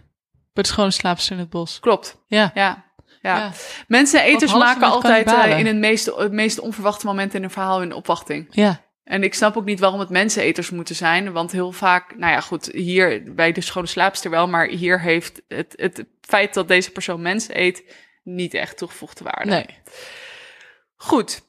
Bij 0.52 0.62
de 0.62 0.68
schone 0.68 0.90
slaapsters 0.90 1.30
in 1.30 1.38
het 1.38 1.50
bos. 1.50 1.80
Klopt. 1.80 2.22
Ja. 2.26 2.50
Ja. 2.54 2.91
Ja. 3.22 3.36
ja. 3.36 3.52
Mensen, 3.86 4.22
eters 4.22 4.54
maken 4.54 4.90
altijd 4.90 5.26
uh, 5.26 5.58
in 5.58 5.66
het 5.66 5.76
meest, 5.76 6.06
het 6.06 6.32
meest 6.32 6.58
onverwachte 6.58 7.06
moment 7.06 7.34
in 7.34 7.42
een 7.42 7.50
verhaal 7.50 7.82
in 7.82 7.92
opwachting. 7.92 8.46
Ja. 8.50 8.80
En 9.04 9.22
ik 9.22 9.34
snap 9.34 9.56
ook 9.56 9.64
niet 9.64 9.80
waarom 9.80 10.00
het 10.00 10.08
menseneters 10.08 10.70
moeten 10.70 10.94
zijn. 10.94 11.32
Want 11.32 11.52
heel 11.52 11.72
vaak, 11.72 12.16
nou 12.16 12.32
ja, 12.32 12.40
goed, 12.40 12.66
hier 12.72 13.34
bij 13.34 13.52
de 13.52 13.60
schone 13.60 13.86
slaapster 13.86 14.30
wel. 14.30 14.48
Maar 14.48 14.66
hier 14.66 15.00
heeft 15.00 15.42
het, 15.48 15.72
het 15.76 16.04
feit 16.20 16.54
dat 16.54 16.68
deze 16.68 16.90
persoon 16.90 17.22
mensen 17.22 17.60
eet 17.60 17.84
niet 18.22 18.54
echt 18.54 18.76
toegevoegde 18.76 19.24
waarde. 19.24 19.50
Nee. 19.50 19.66
Goed. 20.96 21.42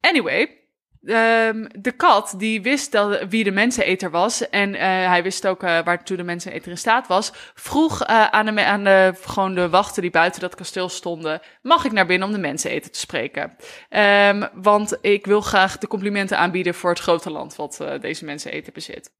Anyway, 0.00 0.65
Um, 1.06 1.68
de 1.78 1.92
kat, 1.92 2.34
die 2.36 2.62
wist 2.62 2.92
dat, 2.92 3.24
wie 3.28 3.44
de 3.44 3.50
menseneter 3.50 4.10
was. 4.10 4.48
En 4.48 4.74
uh, 4.74 4.80
hij 4.80 5.22
wist 5.22 5.46
ook 5.46 5.62
uh, 5.62 5.78
waartoe 5.84 6.16
de 6.16 6.22
menseneter 6.22 6.70
in 6.70 6.78
staat 6.78 7.06
was. 7.06 7.32
Vroeg 7.54 8.08
uh, 8.08 8.26
aan, 8.26 8.54
de, 8.54 8.64
aan 8.64 9.14
gewoon 9.20 9.54
de 9.54 9.68
wachten 9.68 10.02
die 10.02 10.10
buiten 10.10 10.40
dat 10.40 10.54
kasteel 10.54 10.88
stonden: 10.88 11.40
Mag 11.62 11.84
ik 11.84 11.92
naar 11.92 12.06
binnen 12.06 12.28
om 12.28 12.34
de 12.34 12.40
menseneter 12.40 12.90
te 12.90 12.98
spreken? 12.98 13.56
Um, 13.90 14.48
want 14.54 14.98
ik 15.00 15.26
wil 15.26 15.40
graag 15.40 15.78
de 15.78 15.86
complimenten 15.86 16.38
aanbieden 16.38 16.74
voor 16.74 16.90
het 16.90 17.00
grote 17.00 17.30
land 17.30 17.56
wat 17.56 17.84
deze 18.00 18.24
menseneter 18.24 18.72
bezit. 18.72 19.10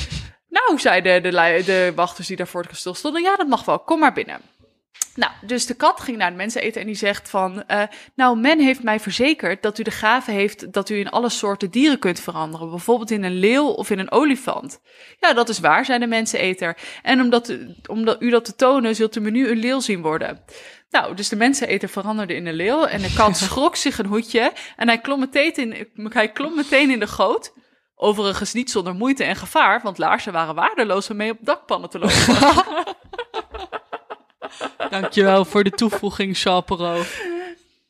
nou, 0.56 0.78
zeiden 0.78 1.22
de, 1.22 1.30
de, 1.30 1.62
de 1.64 1.92
wachters 1.94 2.26
die 2.26 2.36
daar 2.36 2.46
voor 2.46 2.60
het 2.60 2.70
kasteel 2.70 2.94
stonden: 2.94 3.22
Ja, 3.22 3.36
dat 3.36 3.48
mag 3.48 3.64
wel, 3.64 3.78
kom 3.78 3.98
maar 3.98 4.12
binnen. 4.12 4.40
Nou, 5.14 5.32
dus 5.40 5.66
de 5.66 5.74
kat 5.74 6.00
ging 6.00 6.16
naar 6.16 6.30
de 6.30 6.36
mensen 6.36 6.62
eten 6.62 6.80
en 6.80 6.86
die 6.86 6.96
zegt 6.96 7.30
van... 7.30 7.64
Uh, 7.68 7.82
nou, 8.14 8.38
men 8.38 8.60
heeft 8.60 8.82
mij 8.82 9.00
verzekerd 9.00 9.62
dat 9.62 9.78
u 9.78 9.82
de 9.82 9.90
gave 9.90 10.30
heeft 10.30 10.72
dat 10.72 10.88
u 10.88 10.98
in 10.98 11.10
alle 11.10 11.28
soorten 11.28 11.70
dieren 11.70 11.98
kunt 11.98 12.20
veranderen. 12.20 12.70
Bijvoorbeeld 12.70 13.10
in 13.10 13.24
een 13.24 13.38
leeuw 13.38 13.66
of 13.66 13.90
in 13.90 13.98
een 13.98 14.10
olifant. 14.10 14.80
Ja, 15.20 15.32
dat 15.32 15.48
is 15.48 15.58
waar, 15.58 15.84
zei 15.84 15.98
de 15.98 16.06
menseneter. 16.06 16.76
En 17.02 17.20
omdat, 17.20 17.56
omdat 17.86 18.22
u 18.22 18.30
dat 18.30 18.44
te 18.44 18.56
tonen, 18.56 18.94
zult 18.94 19.16
u 19.16 19.20
me 19.20 19.30
nu 19.30 19.48
een 19.48 19.58
leeuw 19.58 19.80
zien 19.80 20.02
worden. 20.02 20.44
Nou, 20.90 21.14
dus 21.14 21.28
de 21.28 21.36
menseneter 21.36 21.88
veranderde 21.88 22.34
in 22.34 22.46
een 22.46 22.54
leeuw 22.54 22.84
en 22.84 23.02
de 23.02 23.12
kat 23.14 23.36
schrok 23.46 23.76
zich 23.76 23.98
een 23.98 24.06
hoedje... 24.06 24.52
en 24.76 24.88
hij 24.88 24.98
klom 24.98 25.20
meteen 25.20 25.54
in, 25.54 25.88
hij 26.12 26.32
klom 26.32 26.54
meteen 26.54 26.90
in 26.90 27.00
de 27.00 27.08
goot... 27.08 27.52
Overigens 27.96 28.52
niet 28.52 28.70
zonder 28.70 28.94
moeite 28.94 29.24
en 29.24 29.36
gevaar, 29.36 29.80
want 29.82 29.98
laarzen 29.98 30.32
waren 30.32 30.54
waardeloos 30.54 31.10
om 31.10 31.16
mee 31.16 31.30
op 31.30 31.38
dakpannen 31.40 31.90
te 31.90 31.98
lopen. 31.98 32.64
Dankjewel 34.90 35.44
voor 35.44 35.64
de 35.64 35.70
toevoeging, 35.70 36.36
Chapero. 36.36 37.02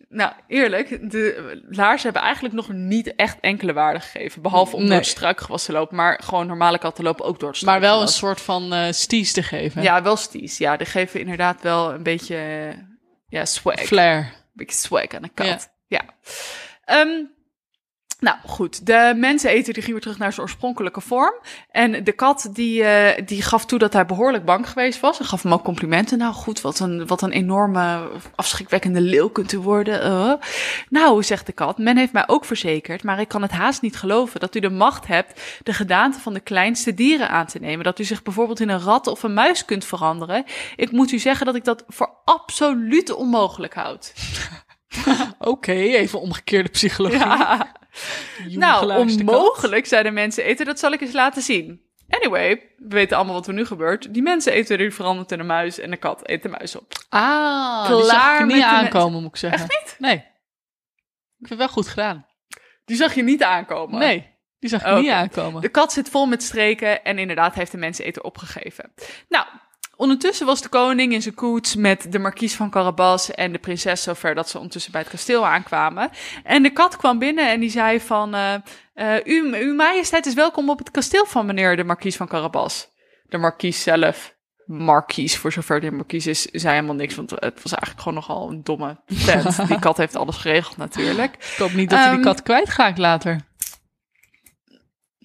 Nou, 0.08 0.32
eerlijk, 0.46 1.10
de 1.10 1.60
laarzen 1.68 2.02
hebben 2.02 2.22
eigenlijk 2.22 2.54
nog 2.54 2.68
niet 2.68 3.14
echt 3.14 3.40
enkele 3.40 3.72
waarde 3.72 4.00
gegeven. 4.00 4.42
Behalve 4.42 4.74
om 4.74 4.80
nee. 4.80 4.88
door 4.88 4.98
het 4.98 5.06
struikgewas 5.06 5.64
te 5.64 5.72
lopen. 5.72 5.96
Maar 5.96 6.20
gewoon 6.24 6.46
normale 6.46 6.78
katten 6.78 7.04
lopen 7.04 7.24
ook 7.24 7.40
door 7.40 7.50
het 7.50 7.62
Maar 7.62 7.80
wel 7.80 8.02
een 8.02 8.08
soort 8.08 8.40
van 8.40 8.74
uh, 8.74 8.86
sties 8.90 9.32
te 9.32 9.42
geven. 9.42 9.82
Ja, 9.82 10.02
wel 10.02 10.16
sties. 10.16 10.58
Ja, 10.58 10.76
die 10.76 10.86
geven 10.86 11.20
inderdaad 11.20 11.62
wel 11.62 11.92
een 11.92 12.02
beetje 12.02 12.36
uh, 12.36 12.82
ja, 13.28 13.44
swag. 13.44 13.80
Flair. 13.80 14.18
Een 14.18 14.32
beetje 14.52 14.76
swag 14.76 15.08
aan 15.08 15.22
de 15.22 15.30
kat. 15.34 15.70
Ja. 15.86 16.04
ja. 16.86 17.00
Um, 17.00 17.33
nou 18.20 18.36
goed, 18.46 18.86
de 18.86 19.12
menseneter 19.16 19.72
die 19.72 19.82
ging 19.82 19.92
weer 19.92 20.02
terug 20.02 20.18
naar 20.18 20.32
zijn 20.32 20.46
oorspronkelijke 20.46 21.00
vorm. 21.00 21.34
En 21.70 22.04
de 22.04 22.12
kat 22.12 22.48
die, 22.52 22.82
uh, 22.82 23.08
die 23.26 23.42
gaf 23.42 23.66
toe 23.66 23.78
dat 23.78 23.92
hij 23.92 24.06
behoorlijk 24.06 24.44
bang 24.44 24.68
geweest 24.68 25.00
was. 25.00 25.18
En 25.18 25.24
gaf 25.24 25.42
hem 25.42 25.52
ook 25.52 25.64
complimenten. 25.64 26.18
Nou 26.18 26.34
goed, 26.34 26.60
wat 26.60 26.78
een, 26.78 27.06
wat 27.06 27.22
een 27.22 27.32
enorme 27.32 28.08
afschrikwekkende 28.34 29.00
leeuw 29.00 29.28
kunt 29.28 29.52
u 29.52 29.58
worden. 29.58 30.06
Uh. 30.06 30.32
Nou, 30.88 31.22
zegt 31.22 31.46
de 31.46 31.52
kat, 31.52 31.78
men 31.78 31.96
heeft 31.96 32.12
mij 32.12 32.28
ook 32.28 32.44
verzekerd, 32.44 33.02
maar 33.02 33.20
ik 33.20 33.28
kan 33.28 33.42
het 33.42 33.50
haast 33.50 33.82
niet 33.82 33.96
geloven 33.96 34.40
dat 34.40 34.54
u 34.54 34.60
de 34.60 34.70
macht 34.70 35.06
hebt 35.06 35.40
de 35.62 35.72
gedaante 35.72 36.20
van 36.20 36.32
de 36.32 36.40
kleinste 36.40 36.94
dieren 36.94 37.28
aan 37.28 37.46
te 37.46 37.58
nemen. 37.58 37.84
Dat 37.84 37.98
u 37.98 38.04
zich 38.04 38.22
bijvoorbeeld 38.22 38.60
in 38.60 38.68
een 38.68 38.80
rat 38.80 39.06
of 39.06 39.22
een 39.22 39.34
muis 39.34 39.64
kunt 39.64 39.84
veranderen. 39.84 40.44
Ik 40.76 40.90
moet 40.90 41.12
u 41.12 41.18
zeggen 41.18 41.46
dat 41.46 41.54
ik 41.54 41.64
dat 41.64 41.84
voor 41.88 42.10
absoluut 42.24 43.12
onmogelijk 43.12 43.74
houd. 43.74 44.12
Oké, 45.38 45.48
okay, 45.48 45.94
even 45.94 46.20
omgekeerde 46.20 46.68
psychologie. 46.68 47.18
Ja. 47.18 47.72
nou, 48.48 48.96
onmogelijk, 48.98 49.86
zeiden 49.86 50.14
mensen 50.14 50.44
eten. 50.44 50.66
Dat 50.66 50.78
zal 50.78 50.92
ik 50.92 51.00
eens 51.00 51.12
laten 51.12 51.42
zien. 51.42 51.82
Anyway, 52.08 52.54
we 52.76 52.94
weten 52.94 53.16
allemaal 53.16 53.34
wat 53.34 53.46
er 53.46 53.54
nu 53.54 53.66
gebeurt. 53.66 54.14
Die 54.14 54.22
mensen 54.22 54.52
eten 54.52 54.78
er 54.78 54.92
veranderd 54.92 55.32
in 55.32 55.40
een 55.40 55.46
muis 55.46 55.78
en 55.78 55.90
de 55.90 55.96
kat 55.96 56.28
eet 56.28 56.42
de 56.42 56.48
muis 56.48 56.76
op. 56.76 56.92
Ah, 57.08 57.84
Klaar 57.84 57.88
die 57.88 58.04
zag 58.04 58.40
ik 58.40 58.46
niet 58.46 58.62
aankomen, 58.62 59.22
moet 59.22 59.30
ik 59.30 59.36
zeggen. 59.36 59.68
Echt 59.68 59.80
niet? 59.80 59.96
Nee. 59.98 60.16
Ik 61.38 61.46
vind 61.46 61.48
het 61.48 61.58
wel 61.58 61.68
goed 61.68 61.88
gedaan. 61.88 62.26
Die 62.84 62.96
zag 62.96 63.14
je 63.14 63.22
niet 63.22 63.42
aankomen? 63.42 63.98
Nee, 63.98 64.30
die 64.58 64.70
zag 64.70 64.80
ik 64.80 64.86
okay. 64.86 65.00
niet 65.00 65.10
aankomen. 65.10 65.62
De 65.62 65.68
kat 65.68 65.92
zit 65.92 66.08
vol 66.08 66.26
met 66.26 66.42
streken 66.42 67.04
en 67.04 67.18
inderdaad 67.18 67.54
heeft 67.54 67.70
de 67.70 67.78
mensen 67.78 68.04
eten 68.04 68.24
opgegeven. 68.24 68.92
Nou, 69.28 69.46
Ondertussen 69.96 70.46
was 70.46 70.62
de 70.62 70.68
koning 70.68 71.12
in 71.12 71.22
zijn 71.22 71.34
koets 71.34 71.74
met 71.74 72.12
de 72.12 72.18
markies 72.18 72.54
van 72.54 72.70
Carabas 72.70 73.30
en 73.30 73.52
de 73.52 73.58
prinses 73.58 74.02
zover 74.02 74.34
dat 74.34 74.48
ze 74.48 74.56
ondertussen 74.56 74.92
bij 74.92 75.00
het 75.00 75.10
kasteel 75.10 75.46
aankwamen. 75.46 76.10
En 76.44 76.62
de 76.62 76.70
kat 76.70 76.96
kwam 76.96 77.18
binnen 77.18 77.50
en 77.50 77.60
die 77.60 77.70
zei 77.70 78.00
van, 78.00 78.34
uh, 78.34 78.54
uh, 78.94 79.16
u, 79.24 79.56
uw 79.56 79.74
majesteit 79.74 80.26
is 80.26 80.34
welkom 80.34 80.70
op 80.70 80.78
het 80.78 80.90
kasteel 80.90 81.26
van 81.26 81.46
meneer 81.46 81.76
de 81.76 81.84
markies 81.84 82.16
van 82.16 82.28
Carabas. 82.28 82.88
De 83.28 83.38
markies 83.38 83.82
zelf 83.82 84.34
markies, 84.66 85.36
voor 85.36 85.52
zover 85.52 85.84
een 85.84 85.96
markies 85.96 86.26
is, 86.26 86.42
zei 86.42 86.74
helemaal 86.74 86.94
niks. 86.94 87.14
Want 87.14 87.30
het 87.30 87.62
was 87.62 87.72
eigenlijk 87.72 87.98
gewoon 87.98 88.14
nogal 88.14 88.50
een 88.50 88.62
domme 88.62 89.00
vent. 89.06 89.66
Die 89.68 89.78
kat 89.78 89.96
heeft 89.96 90.16
alles 90.16 90.36
geregeld 90.36 90.76
natuurlijk. 90.76 91.34
Ik 91.34 91.56
hoop 91.58 91.72
niet 91.72 91.90
dat 91.90 91.98
hij 91.98 92.08
die 92.08 92.18
Ehm, 92.18 92.26
kat 92.26 92.42
kwijtraakt 92.42 92.98
later. 92.98 93.40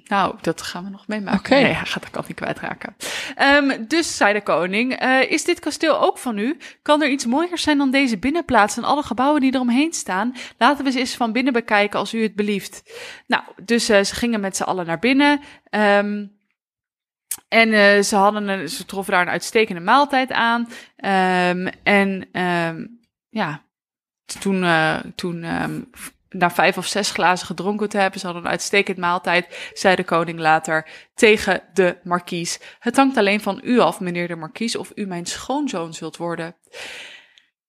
Nou, 0.09 0.35
dat 0.41 0.61
gaan 0.61 0.83
we 0.83 0.89
nog 0.89 1.07
meemaken. 1.07 1.55
Nee, 1.55 1.73
hij 1.73 1.85
gaat 1.85 2.03
de 2.03 2.09
kat 2.09 2.27
niet 2.27 2.37
kwijtraken. 2.37 2.95
Ehm, 3.35 3.85
dus, 3.87 4.17
zei 4.17 4.33
de 4.33 4.41
koning, 4.41 4.93
eh, 4.93 5.31
is 5.31 5.43
dit 5.43 5.59
kasteel 5.59 6.01
ook 6.01 6.17
van 6.17 6.37
u? 6.37 6.57
Kan 6.81 7.01
er 7.01 7.09
iets 7.09 7.25
mooiers 7.25 7.61
zijn 7.61 7.77
dan 7.77 7.91
deze 7.91 8.17
binnenplaats 8.17 8.77
en 8.77 8.83
alle 8.83 9.03
gebouwen 9.03 9.41
die 9.41 9.53
eromheen 9.53 9.93
staan? 9.93 10.35
Laten 10.57 10.85
we 10.85 10.91
ze 10.91 10.99
eens 10.99 11.15
van 11.15 11.31
binnen 11.31 11.53
bekijken 11.53 11.99
als 11.99 12.13
u 12.13 12.23
het 12.23 12.35
belieft. 12.35 12.83
Nou, 13.27 13.43
dus 13.63 13.89
eh, 13.89 14.03
ze 14.03 14.15
gingen 14.15 14.39
met 14.39 14.55
z'n 14.55 14.63
allen 14.63 14.85
naar 14.85 14.99
binnen. 14.99 15.39
Ehm, 15.63 16.25
en 17.47 17.73
eh, 17.73 18.01
ze, 18.01 18.15
hadden 18.15 18.47
een, 18.47 18.69
ze 18.69 18.85
troffen 18.85 19.13
daar 19.13 19.21
een 19.21 19.29
uitstekende 19.29 19.81
maaltijd 19.81 20.31
aan. 20.31 20.67
Ehm, 20.95 21.67
en 21.83 22.29
ja, 23.29 23.63
toen, 24.39 24.65
toen 25.15 25.45
na 26.29 26.51
vijf 26.51 26.77
of 26.77 26.85
zes 26.85 27.11
glazen 27.11 27.47
gedronken 27.47 27.89
te 27.89 27.97
hebben, 27.97 28.19
ze 28.19 28.25
hadden 28.25 28.43
een 28.43 28.51
uitstekend 28.51 28.97
maaltijd, 28.97 29.71
zei 29.73 29.95
de 29.95 30.03
koning 30.03 30.39
later 30.39 30.87
tegen 31.13 31.61
de 31.73 31.97
markies. 32.03 32.59
Het 32.79 32.95
hangt 32.95 33.17
alleen 33.17 33.41
van 33.41 33.61
u 33.63 33.79
af, 33.79 33.99
meneer 33.99 34.27
de 34.27 34.35
markies, 34.35 34.75
of 34.75 34.91
u 34.95 35.05
mijn 35.05 35.25
schoonzoon 35.25 35.93
zult 35.93 36.17
worden. 36.17 36.55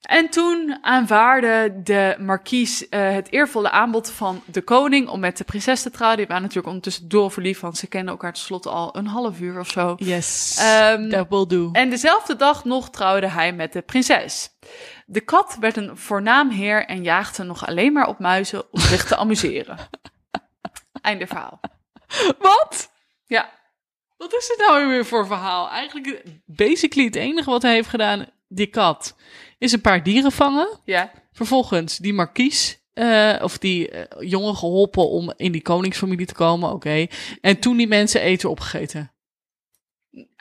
En 0.01 0.29
toen 0.29 0.79
aanvaarde 0.81 1.81
de 1.83 2.17
markies 2.19 2.89
eh, 2.89 3.13
het 3.13 3.33
eervolle 3.33 3.71
aanbod 3.71 4.11
van 4.11 4.43
de 4.47 4.63
koning 4.63 5.09
om 5.09 5.21
met 5.21 5.37
de 5.37 5.45
prinses 5.45 5.83
te 5.83 5.91
trouwen. 5.91 6.19
Die 6.19 6.27
waren 6.27 6.43
natuurlijk 6.43 6.69
ondertussen 6.69 7.09
doorverliefd, 7.09 7.61
want 7.61 7.77
ze 7.77 7.87
kennen 7.87 8.13
elkaar 8.13 8.33
tenslotte 8.33 8.69
al 8.69 8.97
een 8.97 9.07
half 9.07 9.41
uur 9.41 9.59
of 9.59 9.69
zo. 9.69 9.95
Yes, 9.99 10.59
Ehm, 10.61 11.09
that 11.09 11.27
will 11.29 11.47
do. 11.47 11.69
En 11.73 11.91
dezelfde 11.91 12.37
dag 12.37 12.65
nog 12.65 12.91
trouwde 12.91 13.29
hij 13.29 13.53
met 13.53 13.73
de 13.73 13.83
prinses. 13.83 14.51
De 15.13 15.21
kat 15.21 15.57
werd 15.61 15.77
een 15.77 15.97
voornaam 15.97 16.51
heer 16.51 16.87
en 16.87 17.03
jaagde 17.03 17.43
nog 17.43 17.67
alleen 17.67 17.93
maar 17.93 18.09
op 18.09 18.19
muizen 18.19 18.73
om 18.73 18.81
zich 18.81 19.05
te 19.05 19.17
amuseren. 19.17 19.79
Einde 21.03 21.27
verhaal. 21.27 21.61
Wat? 22.39 22.93
Ja, 23.27 23.51
Wat 24.17 24.35
is 24.35 24.49
het 24.49 24.67
nou 24.69 24.89
weer 24.89 25.07
voor 25.07 25.27
verhaal? 25.27 25.69
Eigenlijk, 25.71 26.23
basically 26.47 27.07
het 27.07 27.17
enige 27.17 27.51
wat 27.51 27.63
hij 27.63 27.73
heeft 27.73 27.89
gedaan, 27.89 28.27
die 28.49 28.67
kat, 28.67 29.17
is 29.59 29.73
een 29.73 29.81
paar 29.81 30.03
dieren 30.03 30.33
vangen. 30.33 30.81
ja, 30.85 31.13
Vervolgens 31.33 31.97
die 31.99 32.13
markies, 32.13 32.81
eh, 32.93 33.37
of 33.43 33.59
die 33.59 33.91
eh, 33.91 34.29
jongen 34.29 34.57
geholpen 34.57 35.09
om 35.09 35.33
in 35.37 35.53
die 35.53 35.63
koningsfamilie 35.63 36.27
te 36.27 36.35
komen, 36.35 36.73
oké. 36.73 37.07
En 37.41 37.59
toen 37.59 37.77
die 37.77 37.89
mensen 37.89 38.21
eten 38.21 38.51
opgegeten. 38.51 39.13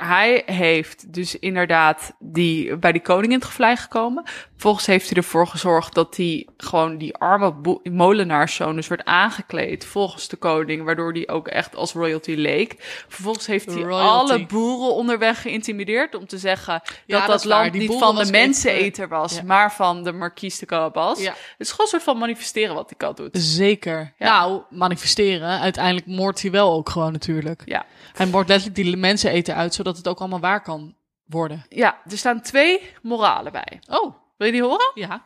Hij 0.05 0.43
heeft 0.45 1.13
dus 1.13 1.39
inderdaad 1.39 2.13
die, 2.19 2.77
bij 2.77 2.91
die 2.91 3.01
koning 3.01 3.31
in 3.31 3.37
het 3.37 3.47
gevlei 3.47 3.75
gekomen. 3.75 4.23
Vervolgens 4.51 4.85
heeft 4.85 5.09
hij 5.09 5.17
ervoor 5.17 5.47
gezorgd 5.47 5.93
dat 5.93 6.15
hij 6.15 6.47
gewoon 6.57 6.97
die 6.97 7.15
arme 7.15 7.79
molenaarszoon 7.83 8.75
dus 8.75 8.87
werd 8.87 9.05
aangekleed 9.05 9.85
volgens 9.85 10.27
de 10.27 10.37
koning, 10.37 10.83
waardoor 10.83 11.13
die 11.13 11.29
ook 11.29 11.47
echt 11.47 11.75
als 11.75 11.93
royalty 11.93 12.31
leek. 12.31 12.75
Vervolgens 13.07 13.47
heeft 13.47 13.65
hij 13.65 13.81
Royalty. 13.81 14.31
alle 14.31 14.45
boeren 14.45 14.95
onderweg 14.95 15.41
geïntimideerd 15.41 16.15
om 16.15 16.27
te 16.27 16.37
zeggen 16.37 16.81
Ja, 17.05 17.19
dat 17.19 17.27
dat 17.27 17.45
land 17.45 17.73
niet 17.73 17.93
van 17.93 18.15
de 18.15 18.21
was 18.21 18.31
menseneter 18.31 19.07
was, 19.07 19.35
ja. 19.35 19.43
maar 19.43 19.73
van 19.73 20.03
de 20.03 20.11
marquise 20.11 20.59
de 20.59 20.65
Carabas. 20.65 21.19
Ja. 21.19 21.31
Het 21.31 21.37
is 21.57 21.69
gewoon 21.69 21.85
een 21.85 21.91
soort 21.91 22.03
van 22.03 22.17
manifesteren 22.17 22.75
wat 22.75 22.87
die 22.87 22.97
kat 22.97 23.17
doet. 23.17 23.29
Zeker. 23.31 24.13
Nou, 24.17 24.61
manifesteren. 24.69 25.59
Uiteindelijk 25.59 26.05
moordt 26.05 26.41
hij 26.41 26.51
wel 26.51 26.73
ook 26.73 26.89
gewoon 26.89 27.11
natuurlijk. 27.11 27.61
Ja. 27.65 27.85
Hij 28.13 28.25
moordt 28.25 28.49
letterlijk 28.49 28.83
die 28.83 28.97
mensen 28.97 29.31
eten 29.31 29.55
uit, 29.55 29.73
zodat 29.73 29.88
het 29.97 30.07
ook 30.07 30.19
allemaal 30.19 30.39
waar 30.39 30.61
kan 30.61 30.95
worden. 31.25 31.65
ja, 31.69 31.97
er 32.09 32.17
staan 32.17 32.41
twee 32.41 32.91
moralen 33.01 33.51
bij. 33.51 33.79
Oh, 33.89 34.15
Wil 34.37 34.47
je 34.47 34.53
die 34.53 34.63
horen? 34.63 34.91
ja. 34.93 35.25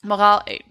Moraal 0.00 0.42
1. 0.42 0.62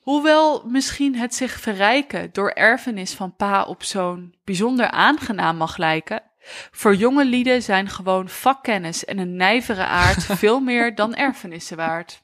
Hoewel 0.00 0.62
misschien 0.66 1.14
het 1.16 1.34
zich 1.34 1.60
verrijken 1.60 2.28
door 2.32 2.50
erfenis 2.50 3.14
van 3.14 3.36
pa 3.36 3.64
op 3.64 3.82
zoon 3.82 4.34
bijzonder 4.44 4.90
aangenaam 4.90 5.56
mag 5.56 5.76
lijken, 5.76 6.22
voor 6.70 6.94
jonge 6.94 7.24
lieden 7.24 7.62
zijn 7.62 7.88
gewoon 7.88 8.28
vakkennis 8.28 9.04
en 9.04 9.18
een 9.18 9.36
nijvere 9.36 9.84
aard 9.84 10.24
veel 10.42 10.60
meer 10.60 10.94
dan 10.94 11.14
erfenissen 11.14 11.76
waard. 11.76 12.20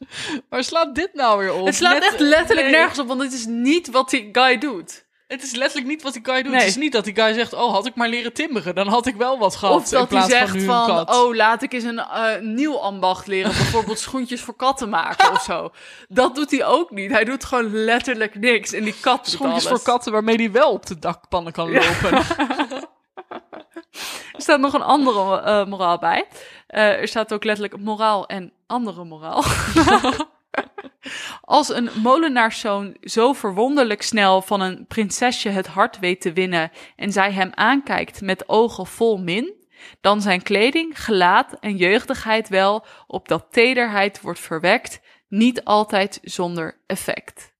Waar 0.48 0.64
slaat 0.64 0.94
dit 0.94 1.14
nou 1.14 1.38
weer 1.38 1.52
op? 1.54 1.66
Het 1.66 1.74
slaat 1.74 1.92
Net- 1.94 2.02
echt 2.04 2.20
letterlijk 2.20 2.66
nee. 2.66 2.76
nergens 2.76 2.98
op, 2.98 3.06
want 3.08 3.22
het 3.22 3.32
is 3.32 3.46
niet 3.46 3.90
wat 3.90 4.10
die 4.10 4.28
guy 4.32 4.58
doet. 4.58 5.05
Het 5.26 5.42
is 5.42 5.54
letterlijk 5.54 5.88
niet 5.88 6.02
wat 6.02 6.12
die 6.12 6.24
guy 6.24 6.42
doet. 6.42 6.52
Nee. 6.52 6.60
Het 6.60 6.68
is 6.68 6.76
niet 6.76 6.92
dat 6.92 7.04
die 7.04 7.14
guy 7.14 7.32
zegt, 7.32 7.52
oh, 7.52 7.72
had 7.72 7.86
ik 7.86 7.94
maar 7.94 8.08
leren 8.08 8.32
timmeren, 8.32 8.74
dan 8.74 8.88
had 8.88 9.06
ik 9.06 9.14
wel 9.14 9.38
wat 9.38 9.56
gehad 9.56 9.74
Of 9.74 9.88
dat 9.88 10.10
hij 10.10 10.22
zegt 10.22 10.62
van 10.62 11.10
oh, 11.10 11.34
laat 11.34 11.62
ik 11.62 11.72
eens 11.72 11.84
een 11.84 11.98
eh, 11.98 12.40
nieuw 12.40 12.78
ambacht 12.78 13.26
leren. 13.26 13.50
Bijvoorbeeld 13.62 13.98
schoentjes 13.98 14.40
voor 14.40 14.56
katten 14.56 14.88
maken 14.88 15.30
of 15.30 15.42
zo. 15.42 15.70
Dat 16.08 16.34
doet 16.34 16.50
hij 16.50 16.64
ook 16.64 16.90
niet. 16.90 17.10
Hij 17.10 17.24
doet 17.24 17.44
gewoon 17.44 17.74
letterlijk 17.74 18.34
niks. 18.34 18.72
En 18.72 18.84
die 18.84 18.94
kat 19.00 19.28
Schoentjes 19.28 19.68
voor 19.68 19.82
katten 19.82 20.12
waarmee 20.12 20.36
hij 20.36 20.50
wel 20.52 20.72
op 20.72 20.86
de 20.86 20.98
dakpannen 20.98 21.52
kan 21.52 21.72
lopen. 21.72 22.24
Er 24.32 24.42
staat 24.42 24.60
nog 24.60 24.72
een 24.72 24.82
andere 24.82 25.40
eh, 25.40 25.66
moraal 25.66 25.98
bij. 25.98 26.26
Eh, 26.66 27.00
er 27.00 27.08
staat 27.08 27.32
ook 27.32 27.44
letterlijk 27.44 27.80
moraal 27.80 28.26
en 28.26 28.52
andere 28.66 29.04
moraal. 29.04 29.44
Als 31.40 31.68
een 31.68 31.90
molenaarszoon 32.02 32.96
zo 33.00 33.32
verwonderlijk 33.32 34.02
snel 34.02 34.42
van 34.42 34.60
een 34.60 34.86
prinsesje 34.86 35.48
het 35.48 35.66
hart 35.66 35.98
weet 35.98 36.20
te 36.20 36.32
winnen 36.32 36.70
en 36.96 37.12
zij 37.12 37.32
hem 37.32 37.50
aankijkt 37.54 38.20
met 38.20 38.48
ogen 38.48 38.86
vol 38.86 39.16
min, 39.16 39.54
dan 40.00 40.22
zijn 40.22 40.42
kleding, 40.42 41.04
gelaat 41.04 41.56
en 41.60 41.76
jeugdigheid 41.76 42.48
wel, 42.48 42.86
opdat 43.06 43.46
tederheid 43.50 44.20
wordt 44.20 44.40
verwekt, 44.40 45.00
niet 45.28 45.64
altijd 45.64 46.18
zonder 46.22 46.82
effect. 46.86 47.54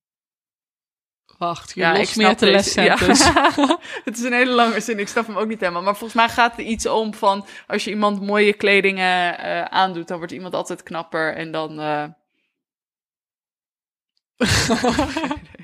Wacht, 1.39 1.73
je 1.75 1.81
Ja, 1.81 1.95
ik 1.95 2.09
snap 2.09 2.27
uit 2.27 2.39
de 2.39 2.47
deze. 2.47 2.81
les 2.81 2.85
Ja. 2.85 2.97
dus. 2.97 3.25
Het 4.05 4.19
is 4.19 4.23
een 4.23 4.33
hele 4.33 4.53
lange 4.53 4.81
zin, 4.81 4.99
ik 4.99 5.09
snap 5.09 5.27
hem 5.27 5.37
ook 5.37 5.49
niet 5.49 5.61
helemaal. 5.61 5.83
Maar 5.83 5.97
volgens 5.97 6.15
mij 6.15 6.29
gaat 6.29 6.59
er 6.59 6.65
iets 6.65 6.87
om 6.87 7.15
van... 7.15 7.47
als 7.67 7.85
je 7.85 7.91
iemand 7.91 8.21
mooie 8.21 8.53
kleding 8.53 8.99
eh, 8.99 9.61
eh, 9.61 9.65
aandoet... 9.65 10.09
dan 10.09 10.19
wordt 10.19 10.33
iemand 10.33 10.55
altijd 10.55 10.83
knapper 10.83 11.35
en 11.35 11.51
dan... 11.51 11.81
eh 11.81 12.05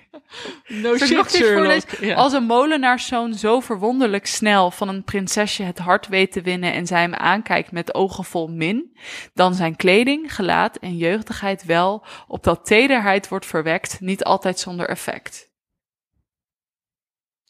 No 0.66 0.96
Zal 0.96 1.06
shit, 1.06 1.30
Sherlock. 1.30 1.90
Ja. 2.00 2.14
Als 2.14 2.32
een 2.32 2.44
molenaarszoon 2.44 3.35
zo 3.35 3.61
verwonderlijk 3.61 4.26
snel... 4.26 4.70
van 4.70 4.88
een 4.88 5.04
prinsesje 5.04 5.62
het 5.62 5.78
hart 5.78 6.08
weet 6.08 6.32
te 6.32 6.40
winnen... 6.40 6.72
en 6.72 6.87
zij 6.87 7.00
hem 7.00 7.14
aankijkt 7.14 7.72
met 7.72 7.94
ogen 7.94 8.24
vol 8.24 8.48
min... 8.48 8.96
dan 9.35 9.54
zijn 9.54 9.76
kleding, 9.76 10.35
gelaat 10.35 10.76
en 10.76 10.96
jeugdigheid 10.96 11.64
wel... 11.64 12.04
opdat 12.26 12.66
tederheid 12.66 13.28
wordt 13.28 13.46
verwekt... 13.46 14.00
niet 14.00 14.24
altijd 14.24 14.58
zonder 14.58 14.88
effect. 14.88 15.50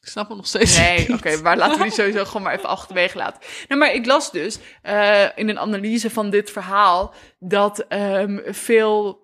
Ik 0.01 0.09
snap 0.09 0.29
hem 0.29 0.37
nog 0.37 0.47
steeds 0.47 0.79
Nee, 0.79 1.13
oké, 1.13 1.37
maar 1.37 1.57
laten 1.57 1.79
we 1.79 1.83
die 1.83 1.93
sowieso 1.93 2.25
gewoon 2.25 2.43
maar 2.43 2.55
even 2.55 2.69
achterwege 2.69 3.17
laten. 3.17 3.43
Nou, 3.69 3.81
maar 3.81 3.95
ik 3.95 4.07
las 4.07 4.31
dus 4.31 4.59
eh, 4.83 5.25
in 5.35 5.49
een 5.49 5.59
analyse 5.59 6.11
van 6.11 6.31
dit 6.31 6.51
verhaal 6.51 7.15
dat 7.39 7.79
ehm, 7.79 8.39
veel 8.45 9.23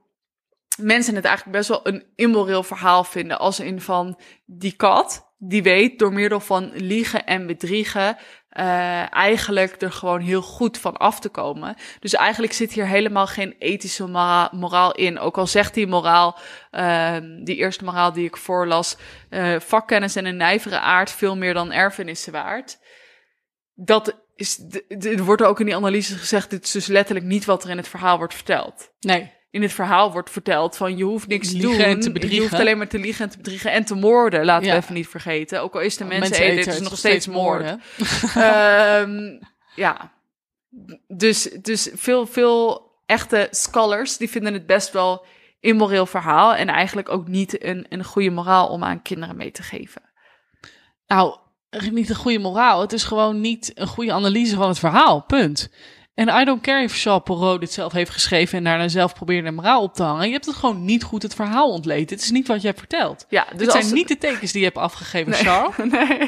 mensen 0.79 1.15
het 1.15 1.25
eigenlijk 1.25 1.57
best 1.57 1.69
wel 1.69 1.81
een 1.83 2.05
immoreel 2.15 2.63
verhaal 2.63 3.05
vinden. 3.05 3.39
Als 3.39 3.61
in 3.61 3.81
van 3.81 4.21
die 4.45 4.73
kat, 4.73 5.33
die 5.39 5.63
weet 5.63 5.99
door 5.99 6.13
middel 6.13 6.41
van 6.41 6.71
liegen 6.75 7.27
en 7.27 7.47
bedriegen 7.47 8.17
eh, 8.49 9.15
eigenlijk 9.15 9.83
er 9.83 9.93
gewoon 9.93 10.21
heel 10.21 10.43
goed 10.43 10.79
van 10.79 10.97
af 10.97 11.21
te 11.21 11.29
komen. 11.29 11.77
Dus 12.01 12.15
eigenlijk 12.15 12.53
zit 12.53 12.73
hier 12.73 12.87
helemaal 12.87 13.27
geen 13.27 13.55
ethische 13.59 14.07
mora- 14.07 14.51
moraal 14.53 14.95
in. 14.95 15.19
Ook 15.19 15.39
al 15.39 15.47
zegt 15.47 15.75
die 15.75 15.87
moraal, 15.87 16.39
ehm, 16.71 17.45
die 17.45 17.57
eerste 17.57 17.85
moraal 17.85 18.13
die 18.13 18.27
ik 18.27 18.37
voorlas, 18.37 18.97
eh, 19.31 19.61
vakkennis 19.61 20.17
en 20.17 20.25
een 20.25 20.37
nijvere 20.37 20.79
aard 20.79 21.11
veel 21.11 21.37
meer 21.37 21.55
dan 21.55 21.73
erfenissen 21.73 22.33
waard. 22.33 22.79
Dat 23.75 24.17
is, 24.35 24.61
er 24.89 25.25
wordt 25.25 25.43
ook 25.43 25.61
in 25.61 25.67
die 25.67 25.77
analyse 25.77 26.19
gezegd, 26.19 26.51
dit 26.51 26.65
is 26.65 26.71
dus 26.71 26.87
letterlijk 26.87 27.27
niet 27.27 27.45
wat 27.45 27.65
er 27.65 27.71
in 27.71 27.77
het 27.77 27.89
verhaal 27.89 28.19
wordt 28.19 28.35
verteld 28.35 28.93
Nee. 29.01 29.33
In 29.51 29.63
het 29.63 29.73
verhaal 29.73 30.13
wordt 30.13 30.31
verteld 30.31 30.77
van 30.77 30.97
je 30.97 31.05
hoeft 31.05 31.27
niks 31.29 31.51
te 31.51 31.59
doen. 31.59 31.79
en 31.79 32.01
te 32.01 32.13
bedriegen. 32.13 32.43
Je 32.43 32.49
hoeft 32.49 32.61
alleen 32.61 32.79
maar 32.79 32.89
te 32.89 32.99
liegen 32.99 33.25
en 33.25 33.31
te 33.31 33.37
bedriegen 33.37 33.73
en 33.73 33.85
te 33.85 33.95
moorden. 33.95 34.45
Laten 34.45 34.67
Ja. 34.67 34.73
we 34.73 34.79
even 34.79 34.95
niet 34.95 35.09
vergeten. 35.09 35.63
Ook 35.63 35.75
al 35.75 35.81
is 35.81 35.97
de 35.97 36.05
mensen, 36.05 36.37
eten, 36.37 36.47
eten, 36.47 36.73
het 36.73 36.81
is 36.81 36.89
nog 36.89 36.99
steeds 36.99 37.27
moord. 37.27 37.61
moorden. 37.61 37.81
Ehm, 38.35 39.41
ja. 39.75 40.13
Dus, 41.07 41.43
dus 41.43 41.91
veel, 41.95 42.27
veel 42.27 42.87
echte 43.07 43.47
scholars 43.51 44.17
die 44.17 44.31
vinden 44.31 44.53
het 44.53 44.67
best 44.67 44.93
wel 44.93 45.27
immoreel 45.61 46.07
verhaal. 46.07 46.55
En 46.55 46.69
eigenlijk 46.69 47.09
ook 47.09 47.29
niet 47.29 47.65
een, 47.65 47.87
een 47.89 48.05
goede 48.05 48.31
moraal 48.31 48.69
om 48.69 48.85
aan 48.85 49.03
kinderen 49.03 49.37
mee 49.37 49.51
te 49.51 49.63
geven. 49.63 50.03
Nou, 51.07 51.37
niet 51.91 52.09
een 52.09 52.17
goede 52.17 52.39
moraal. 52.39 52.81
Het 52.81 52.93
is 52.93 53.05
gewoon 53.05 53.41
niet 53.41 53.71
een 53.75 53.87
goede 53.87 54.13
analyse 54.13 54.57
van 54.57 54.69
het 54.69 54.79
verhaal. 54.79 55.23
Punt. 55.23 55.71
En 56.19 56.41
I 56.41 56.45
don't 56.45 56.63
care 56.63 56.85
of 56.85 56.93
Charles 56.93 57.23
Perrault 57.25 57.61
dit 57.61 57.73
zelf 57.73 57.93
heeft 57.93 58.11
geschreven 58.11 58.59
en 58.59 58.65
daarna 58.65 58.89
zelf 58.89 59.15
probeerde 59.15 59.49
een 59.49 59.55
moraal 59.55 59.83
op 59.83 59.95
te 59.95 60.03
hangen. 60.03 60.27
Je 60.27 60.33
hebt 60.33 60.47
het 60.47 60.55
gewoon 60.55 60.85
niet 60.85 61.03
goed 61.03 61.23
het 61.23 61.35
verhaal 61.35 61.71
ontleed. 61.71 62.09
Dit 62.09 62.21
is 62.21 62.31
niet 62.31 62.47
wat 62.47 62.61
je 62.61 62.67
hebt 62.67 62.79
verteld. 62.79 63.27
Ja, 63.29 63.45
dus 63.45 63.59
dit 63.59 63.69
als- 63.73 63.83
zijn 63.83 63.95
niet 63.95 64.09
de 64.09 64.19
tekens 64.19 64.53
die 64.53 64.61
je 64.61 64.67
hebt 64.67 64.79
afgegeven, 64.79 65.31
Nee. 65.31 65.41
Charles. 65.41 65.77
nee. 65.93 66.19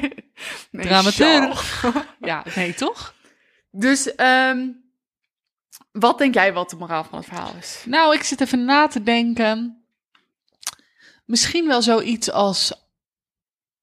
nee 0.70 0.86
Dramaturg. 0.86 1.84
Ja, 2.20 2.44
nee, 2.54 2.74
toch? 2.74 3.14
Dus, 3.70 4.14
ehm, 4.14 4.68
Wat 5.92 6.18
denk 6.18 6.34
jij 6.34 6.52
wat 6.52 6.70
de 6.70 6.76
moraal 6.76 7.04
van 7.04 7.18
het 7.18 7.26
verhaal 7.28 7.54
is? 7.58 7.82
Nou, 7.86 8.14
ik 8.14 8.22
zit 8.22 8.40
even 8.40 8.64
na 8.64 8.86
te 8.86 9.02
denken. 9.02 9.84
Misschien 11.24 11.66
wel 11.66 11.82
zoiets 11.82 12.30
als 12.30 12.72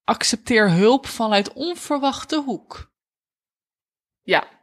accepteer 0.03 0.71
hulp 0.71 1.07
vanuit 1.07 1.53
onverwachte 1.53 2.41
hoek. 2.41 2.91
Ja. 4.21 4.55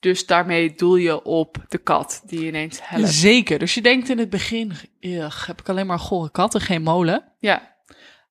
Dus 0.00 0.26
daarmee 0.26 0.74
doel 0.74 0.96
je 0.96 1.22
op 1.22 1.56
de 1.68 1.78
kat 1.78 2.22
die 2.26 2.46
ineens 2.46 2.78
helpt. 2.82 3.08
Zeker. 3.08 3.58
Dus 3.58 3.74
je 3.74 3.82
denkt 3.82 4.08
in 4.08 4.18
het 4.18 4.30
begin, 4.30 4.72
"Ugh, 5.00 5.46
heb 5.46 5.60
ik 5.60 5.68
alleen 5.68 5.86
maar 5.86 5.98
gore 5.98 6.30
katten, 6.30 6.60
geen 6.60 6.82
molen. 6.82 7.32
Ja. 7.38 7.76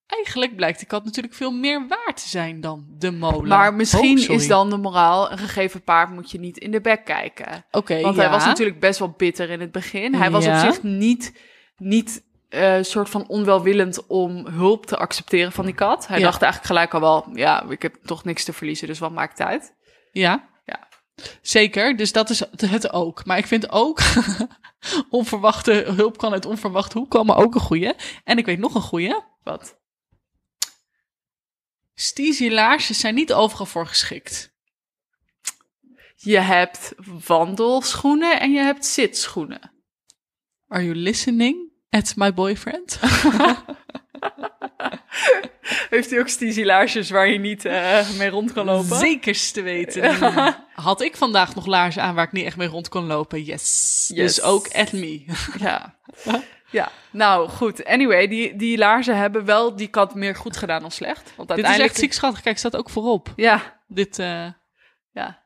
Eigenlijk 0.08 0.56
blijkt 0.56 0.80
de 0.80 0.86
kat 0.86 1.04
natuurlijk 1.06 1.34
veel 1.34 1.52
meer 1.52 1.88
waard 1.88 2.22
te 2.22 2.28
zijn 2.30 2.62
dan 2.62 2.86
de 2.98 3.12
molen. 3.12 3.48
Maar 3.48 3.74
misschien 3.74 4.20
Oh, 4.30 4.36
is 4.36 4.48
dan 4.48 4.70
de 4.70 4.78
moraal, 4.78 5.32
een 5.32 5.38
gegeven 5.38 5.82
paard 5.84 6.10
moet 6.10 6.32
je 6.32 6.40
niet 6.40 6.58
in 6.58 6.72
de 6.72 6.82
bek 6.82 7.06
kijken. 7.06 7.66
Oké, 7.72 8.02
Want 8.02 8.16
ja. 8.16 8.22
hij 8.22 8.32
was 8.32 8.46
natuurlijk 8.46 8.80
best 8.80 9.00
wel 9.00 9.14
bitter 9.18 9.50
in 9.50 9.60
het 9.62 9.72
begin. 9.72 10.16
Hij 10.16 10.32
was 10.32 10.46
Ja. 10.46 10.54
op 10.68 10.74
zich 10.74 10.84
niet, 10.84 11.40
niet 11.78 12.24
eh 12.50 12.78
soort 12.82 13.10
van 13.10 13.28
onwelwillend 13.28 14.06
om 14.08 14.46
hulp 14.48 14.86
te 14.86 14.98
accepteren 14.98 15.52
van 15.52 15.66
die 15.66 15.74
kat. 15.76 16.08
Hij 16.08 16.18
Ja. 16.20 16.24
dacht 16.24 16.42
eigenlijk 16.42 16.72
gelijk 16.72 16.94
al 16.94 17.00
wel, 17.00 17.30
ja, 17.38 17.64
ik 17.70 17.82
heb 17.82 17.96
toch 18.06 18.24
niks 18.24 18.44
te 18.44 18.54
verliezen, 18.54 18.88
dus 18.88 19.00
wat 19.00 19.12
maakt 19.12 19.38
het 19.38 19.48
uit? 19.48 19.74
Ja? 20.12 20.50
Zeker, 21.42 21.98
dus 21.98 22.12
dat 22.12 22.30
is 22.30 22.40
het- 22.40 22.92
ook. 22.92 23.26
Maar 23.26 23.38
ik 23.38 23.48
vind 23.48 23.72
ook, 23.72 24.00
onverwachte 25.10 25.72
hulp 25.72 26.18
kan 26.18 26.34
uit 26.34 26.46
onverwachte 26.46 26.98
hoek 26.98 27.10
komen, 27.10 27.36
ook 27.36 27.56
een 27.56 27.62
goeie. 27.62 27.94
En 28.24 28.38
ik 28.38 28.46
weet 28.46 28.60
nog 28.60 28.76
een 28.76 28.82
goeie. 28.82 29.16
Wat? 29.44 29.78
Laarsjes 32.40 33.00
zijn 33.00 33.16
niet 33.16 33.34
overal 33.34 33.66
voor 33.66 33.88
geschikt. 33.88 34.56
Je 36.16 36.40
hebt 36.40 36.94
wandelschoenen 37.28 38.40
en 38.40 38.52
je 38.52 38.60
hebt 38.60 38.86
zitschoenen. 38.86 39.72
Are 40.68 40.84
you 40.84 40.96
listening 40.96 41.72
at 41.90 42.14
my 42.16 42.34
boyfriend? 42.34 43.00
Heeft 45.90 46.10
hij 46.10 46.20
ook 46.20 46.28
stiesilaarsjes 46.28 47.10
waar 47.10 47.28
je 47.28 47.40
niet 47.40 47.66
eh, 47.66 48.10
mee 48.10 48.30
rond 48.30 48.54
kan 48.54 48.66
lopen? 48.66 48.98
Zekers 48.98 49.52
te 49.52 49.62
weten. 49.62 50.16
Had 50.74 51.02
ik 51.02 51.18
vandaag 51.18 51.56
nog 51.56 51.66
laarzen 51.66 52.02
aan 52.02 52.16
waar 52.16 52.26
ik 52.26 52.32
niet 52.32 52.46
echt 52.46 52.58
mee 52.58 52.68
rond 52.68 52.90
kon 52.90 53.06
lopen? 53.06 53.44
Yes. 53.44 54.06
Yes. 54.14 54.36
Dus 54.36 54.42
ook 54.42 54.68
at 54.68 54.92
me. 54.92 55.26
Ja. 55.60 55.96
Ja, 56.72 56.92
nou 57.12 57.50
goed. 57.50 57.86
Anyway, 57.86 58.28
die, 58.28 58.56
die 58.56 58.78
laarzen 58.78 59.18
hebben 59.18 59.46
wel 59.46 59.76
die 59.76 59.88
kat 59.88 60.16
meer 60.16 60.36
goed 60.36 60.58
gedaan 60.58 60.82
dan 60.82 60.92
slecht. 60.92 61.34
Want 61.36 61.48
Dit 61.50 61.58
is 61.58 61.64
uiteindelijk... 61.64 61.90
echt 61.90 62.00
ziek 62.00 62.14
schattig. 62.14 62.42
Kijk, 62.42 62.58
staat 62.58 62.76
ook 62.76 62.90
voorop. 62.90 63.34
Ja, 63.36 63.80
Dit, 63.88 64.20
eh, 64.20 64.46
ja, 65.12 65.44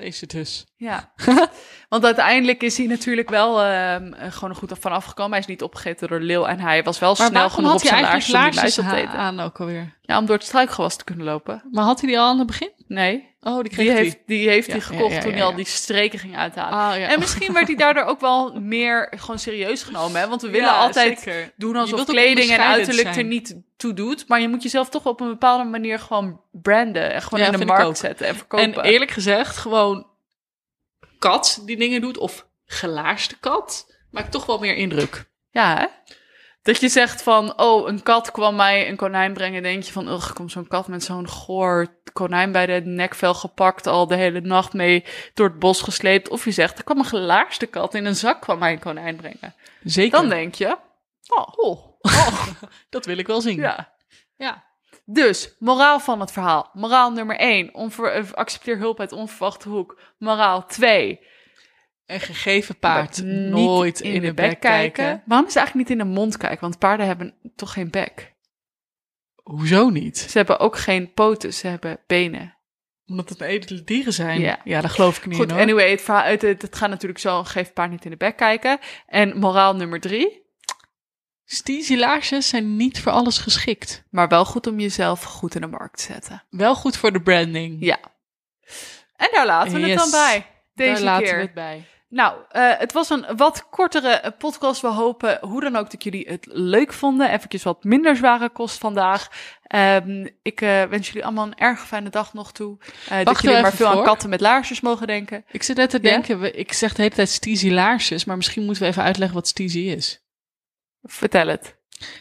deze 0.00 0.26
dus. 0.26 0.66
ja. 0.76 1.12
Want 1.88 2.04
uiteindelijk 2.04 2.62
is 2.62 2.76
hij 2.76 2.86
natuurlijk 2.86 3.28
wel 3.30 3.62
ehm, 3.62 4.12
eh, 4.12 4.32
gewoon 4.32 4.50
er 4.50 4.56
goed 4.56 4.72
van 4.80 4.92
afgekomen. 4.92 5.30
Hij 5.30 5.40
is 5.40 5.46
niet 5.46 5.62
opgegeten 5.62 6.08
door 6.08 6.20
leeuw 6.20 6.44
en 6.44 6.60
hij 6.60 6.82
was 6.82 6.98
wel 6.98 7.14
Maar 7.18 7.26
snel 7.26 7.50
genoeg 7.50 7.72
op 7.72 7.80
zijn 7.80 8.02
laarsjes 8.02 8.24
om 8.34 8.40
die 8.40 8.40
laarsjes 8.42 8.62
muis 8.62 8.78
op 8.78 8.84
te 8.84 8.90
ha- 8.90 8.96
eten. 8.96 9.18
aan 9.18 9.40
ook 9.40 9.60
alweer? 9.60 9.98
Ja, 10.02 10.18
om 10.18 10.26
door 10.26 10.36
het 10.36 10.44
struikgewas 10.44 10.96
te 10.96 11.04
kunnen 11.04 11.24
lopen. 11.26 11.62
Maar 11.70 11.84
had 11.84 12.00
hij 12.00 12.08
die 12.08 12.18
al 12.18 12.28
aan 12.28 12.38
het 12.38 12.46
begin? 12.46 12.70
Nee, 12.86 13.29
Oh, 13.42 13.62
die 13.62 13.76
die 13.76 13.90
heeft, 13.90 14.18
die 14.26 14.48
heeft 14.48 14.66
Ja, 14.66 14.72
hij 14.72 14.80
gekocht 14.80 15.14
ja, 15.14 15.20
toen 15.20 15.32
hij 15.32 15.42
al 15.42 15.54
die 15.54 15.66
streken 15.66 16.18
ging 16.18 16.36
uithalen. 16.36 16.78
Ah. 16.78 17.12
En 17.12 17.18
misschien 17.18 17.52
werd 17.52 17.66
hij 17.66 17.76
daardoor 17.76 18.04
ook 18.04 18.20
wel 18.20 18.60
meer 18.60 19.12
gewoon 19.16 19.38
serieus 19.38 19.82
genomen. 19.82 20.20
Hè? 20.20 20.28
Want 20.28 20.42
we 20.42 20.50
willen 20.50 20.76
altijd 20.76 21.20
zeker. 21.20 21.52
doen 21.56 21.76
alsof 21.76 22.04
kleding 22.04 22.50
en 22.50 22.60
uiterlijk 22.60 23.16
er 23.16 23.24
niet 23.24 23.56
toe 23.76 23.94
doet. 23.94 24.28
Maar 24.28 24.40
je 24.40 24.48
moet 24.48 24.62
jezelf 24.62 24.88
toch 24.88 25.06
op 25.06 25.20
een 25.20 25.28
bepaalde 25.28 25.64
manier 25.64 25.98
gewoon 25.98 26.40
branden. 26.52 27.12
En 27.12 27.22
gewoon 27.22 27.44
in 27.44 27.58
de 27.58 27.64
markt 27.64 27.98
zetten 27.98 28.26
en 28.26 28.34
verkopen. 28.36 28.74
En 28.74 28.84
eerlijk 28.84 29.10
gezegd, 29.10 29.56
gewoon 29.56 30.06
kat 31.18 31.62
die 31.64 31.76
dingen 31.76 32.00
doet 32.00 32.18
of 32.18 32.46
gelaarste 32.66 33.38
kat 33.38 33.94
maakt 34.10 34.32
toch 34.32 34.46
wel 34.46 34.58
meer 34.58 34.74
indruk. 34.74 35.24
Ja, 35.50 35.76
hè? 35.76 36.14
Dat 36.62 36.80
je 36.80 36.88
zegt 36.88 37.22
van, 37.22 37.60
oh, 37.60 37.88
een 37.88 38.02
kat 38.02 38.30
kwam 38.30 38.56
mij 38.56 38.88
een 38.88 38.96
konijn 38.96 39.32
brengen. 39.32 39.62
Denk 39.62 39.82
je 39.82 39.92
van, 39.92 40.08
ugh, 40.08 40.32
komt 40.32 40.52
zo'n 40.52 40.68
kat 40.68 40.88
met 40.88 41.04
zo'n 41.04 41.28
goor 41.28 42.00
konijn 42.12 42.52
bij 42.52 42.66
de 42.66 42.80
nekvel 42.84 43.34
gepakt. 43.34 43.86
Al 43.86 44.06
de 44.06 44.16
hele 44.16 44.40
nacht 44.40 44.72
mee 44.72 45.04
door 45.34 45.48
het 45.48 45.58
bos 45.58 45.82
gesleept. 45.82 46.28
Of 46.28 46.44
je 46.44 46.50
zegt, 46.50 46.78
er 46.78 46.84
kwam 46.84 46.98
een 46.98 47.04
gelaarste 47.04 47.66
kat 47.66 47.94
in 47.94 48.04
een 48.04 48.16
zak 48.16 48.40
kwam 48.40 48.58
mij 48.58 48.72
een 48.72 48.78
konijn 48.78 49.16
brengen. 49.16 49.54
Zeker. 49.82 50.20
Dan 50.20 50.28
denk 50.28 50.54
je, 50.54 50.76
oh, 51.28 51.48
oh, 51.56 51.98
oh, 52.00 52.46
dat 52.90 53.06
wil 53.06 53.18
ik 53.18 53.26
wel 53.26 53.40
zien. 53.40 53.60
ja. 53.60 53.92
ja. 54.36 54.68
Dus, 55.04 55.54
moraal 55.58 56.00
van 56.00 56.20
het 56.20 56.32
verhaal. 56.32 56.70
Moraal 56.72 57.10
nummer 57.10 57.36
1. 57.36 57.72
accepteer 58.34 58.78
hulp 58.78 59.00
uit 59.00 59.12
onverwachte 59.12 59.68
hoek. 59.68 60.00
Moraal 60.18 60.66
2. 60.66 61.20
Een 62.10 62.20
gegeven 62.20 62.78
paard 62.78 63.22
nooit 63.24 64.00
in, 64.00 64.20
de 64.20 64.34
bek 64.34 64.60
kijken. 64.60 65.22
Waarom 65.26 65.46
is 65.46 65.54
het 65.54 65.62
eigenlijk 65.62 65.88
niet 65.88 65.98
in 65.98 66.06
de 66.06 66.12
mond 66.14 66.36
kijken? 66.36 66.60
Want 66.60 66.78
paarden 66.78 67.06
hebben 67.06 67.34
toch 67.56 67.72
geen 67.72 67.90
bek. 67.90 68.34
Hoezo 69.42 69.88
niet? 69.88 70.18
Ze 70.18 70.38
hebben 70.38 70.58
ook 70.58 70.78
geen 70.78 71.12
poten, 71.12 71.54
ze 71.54 71.66
hebben 71.66 71.98
benen. 72.06 72.56
Omdat 73.06 73.28
het 73.28 73.40
edele 73.40 73.84
dieren 73.84 74.12
zijn. 74.12 74.40
Ja. 74.40 74.60
Ja, 74.64 74.80
daar 74.80 74.90
geloof 74.90 75.16
ik 75.16 75.26
niet 75.26 75.36
Goed, 75.36 75.50
in 75.50 75.56
anyway, 75.56 75.90
het, 75.90 76.00
verhaal, 76.02 76.24
het, 76.24 76.42
het 76.42 76.76
gaat 76.76 76.88
natuurlijk 76.88 77.20
zo, 77.20 77.44
geef 77.44 77.72
paard 77.72 77.90
niet 77.90 78.04
in 78.04 78.10
de 78.10 78.16
bek 78.16 78.36
kijken. 78.36 78.78
En 79.06 79.38
moraal 79.38 79.76
nummer 79.76 80.00
3. 80.00 80.42
Steezy 81.44 81.96
laarsjes 81.96 82.48
zijn 82.48 82.76
niet 82.76 83.00
voor 83.00 83.12
alles 83.12 83.38
geschikt. 83.38 84.04
Maar 84.10 84.28
wel 84.28 84.44
goed 84.44 84.66
om 84.66 84.80
jezelf 84.80 85.22
goed 85.22 85.54
in 85.54 85.60
de 85.60 85.66
markt 85.66 85.96
te 85.96 86.02
zetten. 86.02 86.44
Wel 86.50 86.74
goed 86.74 86.96
voor 86.96 87.12
de 87.12 87.22
branding. 87.22 87.76
Ja. 87.80 87.98
En 89.16 89.28
daar 89.32 89.46
laten 89.46 89.72
we 89.72 89.88
het 89.88 89.98
dan 89.98 90.10
bij. 90.10 90.46
Deze 90.74 90.92
Daar 90.92 91.02
laten 91.02 91.24
keer. 91.24 91.36
we 91.36 91.40
het 91.40 91.54
bij. 91.54 91.86
Nou, 92.10 92.38
eh, 92.48 92.78
het 92.78 92.92
was 92.92 93.10
een 93.10 93.26
wat 93.36 93.68
kortere 93.68 94.34
podcast. 94.38 94.80
We 94.80 94.88
hopen 94.88 95.38
hoe 95.40 95.60
dan 95.60 95.76
ook 95.76 95.90
dat 95.90 96.04
jullie 96.04 96.28
het 96.28 96.46
leuk 96.50 96.92
vonden. 96.92 97.30
Eventjes 97.30 97.62
wat 97.62 97.84
minder 97.84 98.16
zware 98.16 98.48
kost 98.48 98.78
vandaag. 98.78 99.28
Ehm, 99.62 100.26
ik 100.42 100.60
eh, 100.60 100.82
wens 100.82 101.06
jullie 101.06 101.24
allemaal 101.24 101.46
een 101.46 101.58
erg 101.58 101.86
fijne 101.86 102.10
dag 102.10 102.32
nog 102.32 102.52
toe. 102.52 102.78
Eh, 103.08 103.24
dat 103.24 103.40
jullie 103.40 103.56
maar 103.56 103.66
even 103.66 103.76
veel 103.76 103.98
aan 103.98 104.02
katten 104.02 104.30
met 104.30 104.40
laarsjes 104.40 104.80
mogen 104.80 105.06
denken. 105.06 105.44
Ik 105.50 105.62
zit 105.62 105.76
net 105.76 105.90
te 105.90 105.98
Ja? 106.02 106.10
denken, 106.10 106.58
ik 106.58 106.72
zeg 106.72 106.94
de 106.94 107.02
hele 107.02 107.14
tijd 107.14 107.28
Steezy 107.28 107.70
laarsjes, 107.70 108.24
maar 108.24 108.36
misschien 108.36 108.64
moeten 108.64 108.82
we 108.82 108.88
even 108.88 109.02
uitleggen 109.02 109.36
wat 109.36 109.48
Steezy 109.48 109.78
is. 109.78 110.24
Vertel 111.02 111.46
het. 111.46 111.76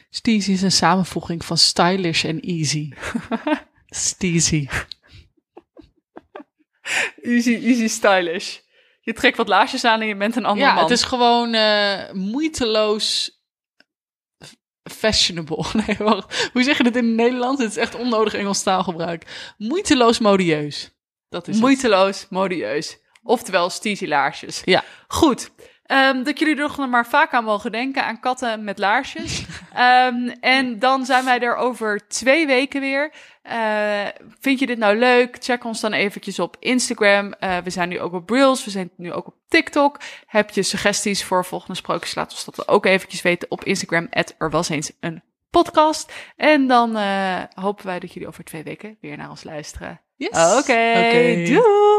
Steezy 0.10 0.52
is 0.52 0.62
een 0.62 0.72
samenvoeging 0.72 1.46
van 1.46 1.58
stylish 1.58 2.26
en 2.26 2.40
easy. 2.40 2.92
Steezy. 3.90 4.68
Easy, 7.22 7.54
easy 7.64 7.88
stylish. 7.88 8.58
Je 9.10 9.16
trekt 9.16 9.38
wat 9.38 9.48
laarsjes 9.48 9.86
aan 9.86 10.02
en 10.02 10.08
je 10.08 10.16
bent 10.16 10.36
een 10.36 10.46
andere 10.46 10.68
Ja, 10.68 10.74
man. 10.74 10.84
het 10.84 10.92
is 10.92 11.04
gewoon 11.04 11.54
eh, 11.54 12.12
moeiteloos 12.14 13.40
fashionable. 14.84 15.66
Nee, 15.88 15.96
wacht. 16.00 16.50
Hoe 16.54 16.64
zeg 16.64 16.78
je 16.78 16.84
dit 16.84 16.96
in 16.96 17.06
het 17.06 17.16
Nederlands? 17.16 17.62
Het 17.62 17.72
is 17.72 17.78
echt 17.78 17.96
onnodig 17.96 18.34
Engels 18.34 18.64
taalgebruik. 18.64 19.54
Moeiteloos 19.58 20.20
modieus. 20.20 20.92
Dat 21.30 21.48
is 21.48 21.54
het. 21.54 21.64
Moeiteloos, 21.64 22.26
modieus. 22.30 22.98
Oftewel 23.24 23.70
steezy 23.70 24.06
laarsjes. 24.06 24.62
Ja. 24.66 24.84
Goed. 25.08 25.50
Ehm, 25.84 26.24
dat 26.24 26.40
jullie 26.40 26.56
er 26.56 26.62
nog 26.62 26.90
maar 26.90 27.08
vaak 27.08 27.34
aan 27.34 27.44
mogen 27.44 27.72
denken, 27.72 28.04
aan 28.06 28.20
katten 28.20 28.64
met 28.64 28.78
laarsjes. 28.78 29.44
Ehm, 29.74 30.28
en 30.40 30.80
dan 30.80 31.06
zijn 31.06 31.26
wij 31.26 31.40
er 31.40 31.56
over 31.56 32.08
twee 32.08 32.48
weken 32.48 32.82
weer. 32.82 33.14
Eh, 33.50 34.08
vind 34.40 34.60
je 34.60 34.66
dit 34.66 34.78
nou 34.78 34.98
leuk? 34.98 35.38
Check 35.40 35.64
ons 35.64 35.80
dan 35.80 35.94
eventjes 35.94 36.40
op 36.40 36.56
Instagram. 36.60 37.34
Eh, 37.34 37.58
we 37.58 37.70
zijn 37.70 37.90
nu 37.90 38.00
ook 38.00 38.14
op 38.14 38.30
Reels, 38.30 38.66
we 38.66 38.72
zijn 38.72 38.90
nu 38.96 39.14
ook 39.14 39.28
op 39.28 39.36
TikTok. 39.48 40.00
Heb 40.26 40.50
je 40.50 40.64
suggesties 40.64 41.24
voor 41.24 41.46
volgende 41.46 41.76
sprookjes? 41.76 42.16
Laat 42.16 42.32
ons 42.32 42.46
dat 42.46 42.68
ook 42.68 42.86
eventjes 42.86 43.22
weten 43.22 43.52
op 43.52 43.64
Instagram. 43.64 44.08
Er 44.38 44.50
was 44.50 44.70
eens 44.70 44.92
een 45.00 45.24
podcast. 45.50 46.14
En 46.36 46.68
dan 46.68 46.96
eh, 46.96 47.44
hopen 47.54 47.86
wij 47.86 48.00
dat 48.00 48.14
jullie 48.14 48.28
over 48.28 48.44
twee 48.44 48.64
weken 48.64 48.98
weer 49.02 49.18
naar 49.18 49.30
ons 49.30 49.44
luisteren. 49.44 50.02
Yes. 50.16 50.30
Oké, 50.30 50.58
Oké. 50.58 51.44
doei! 51.46 51.99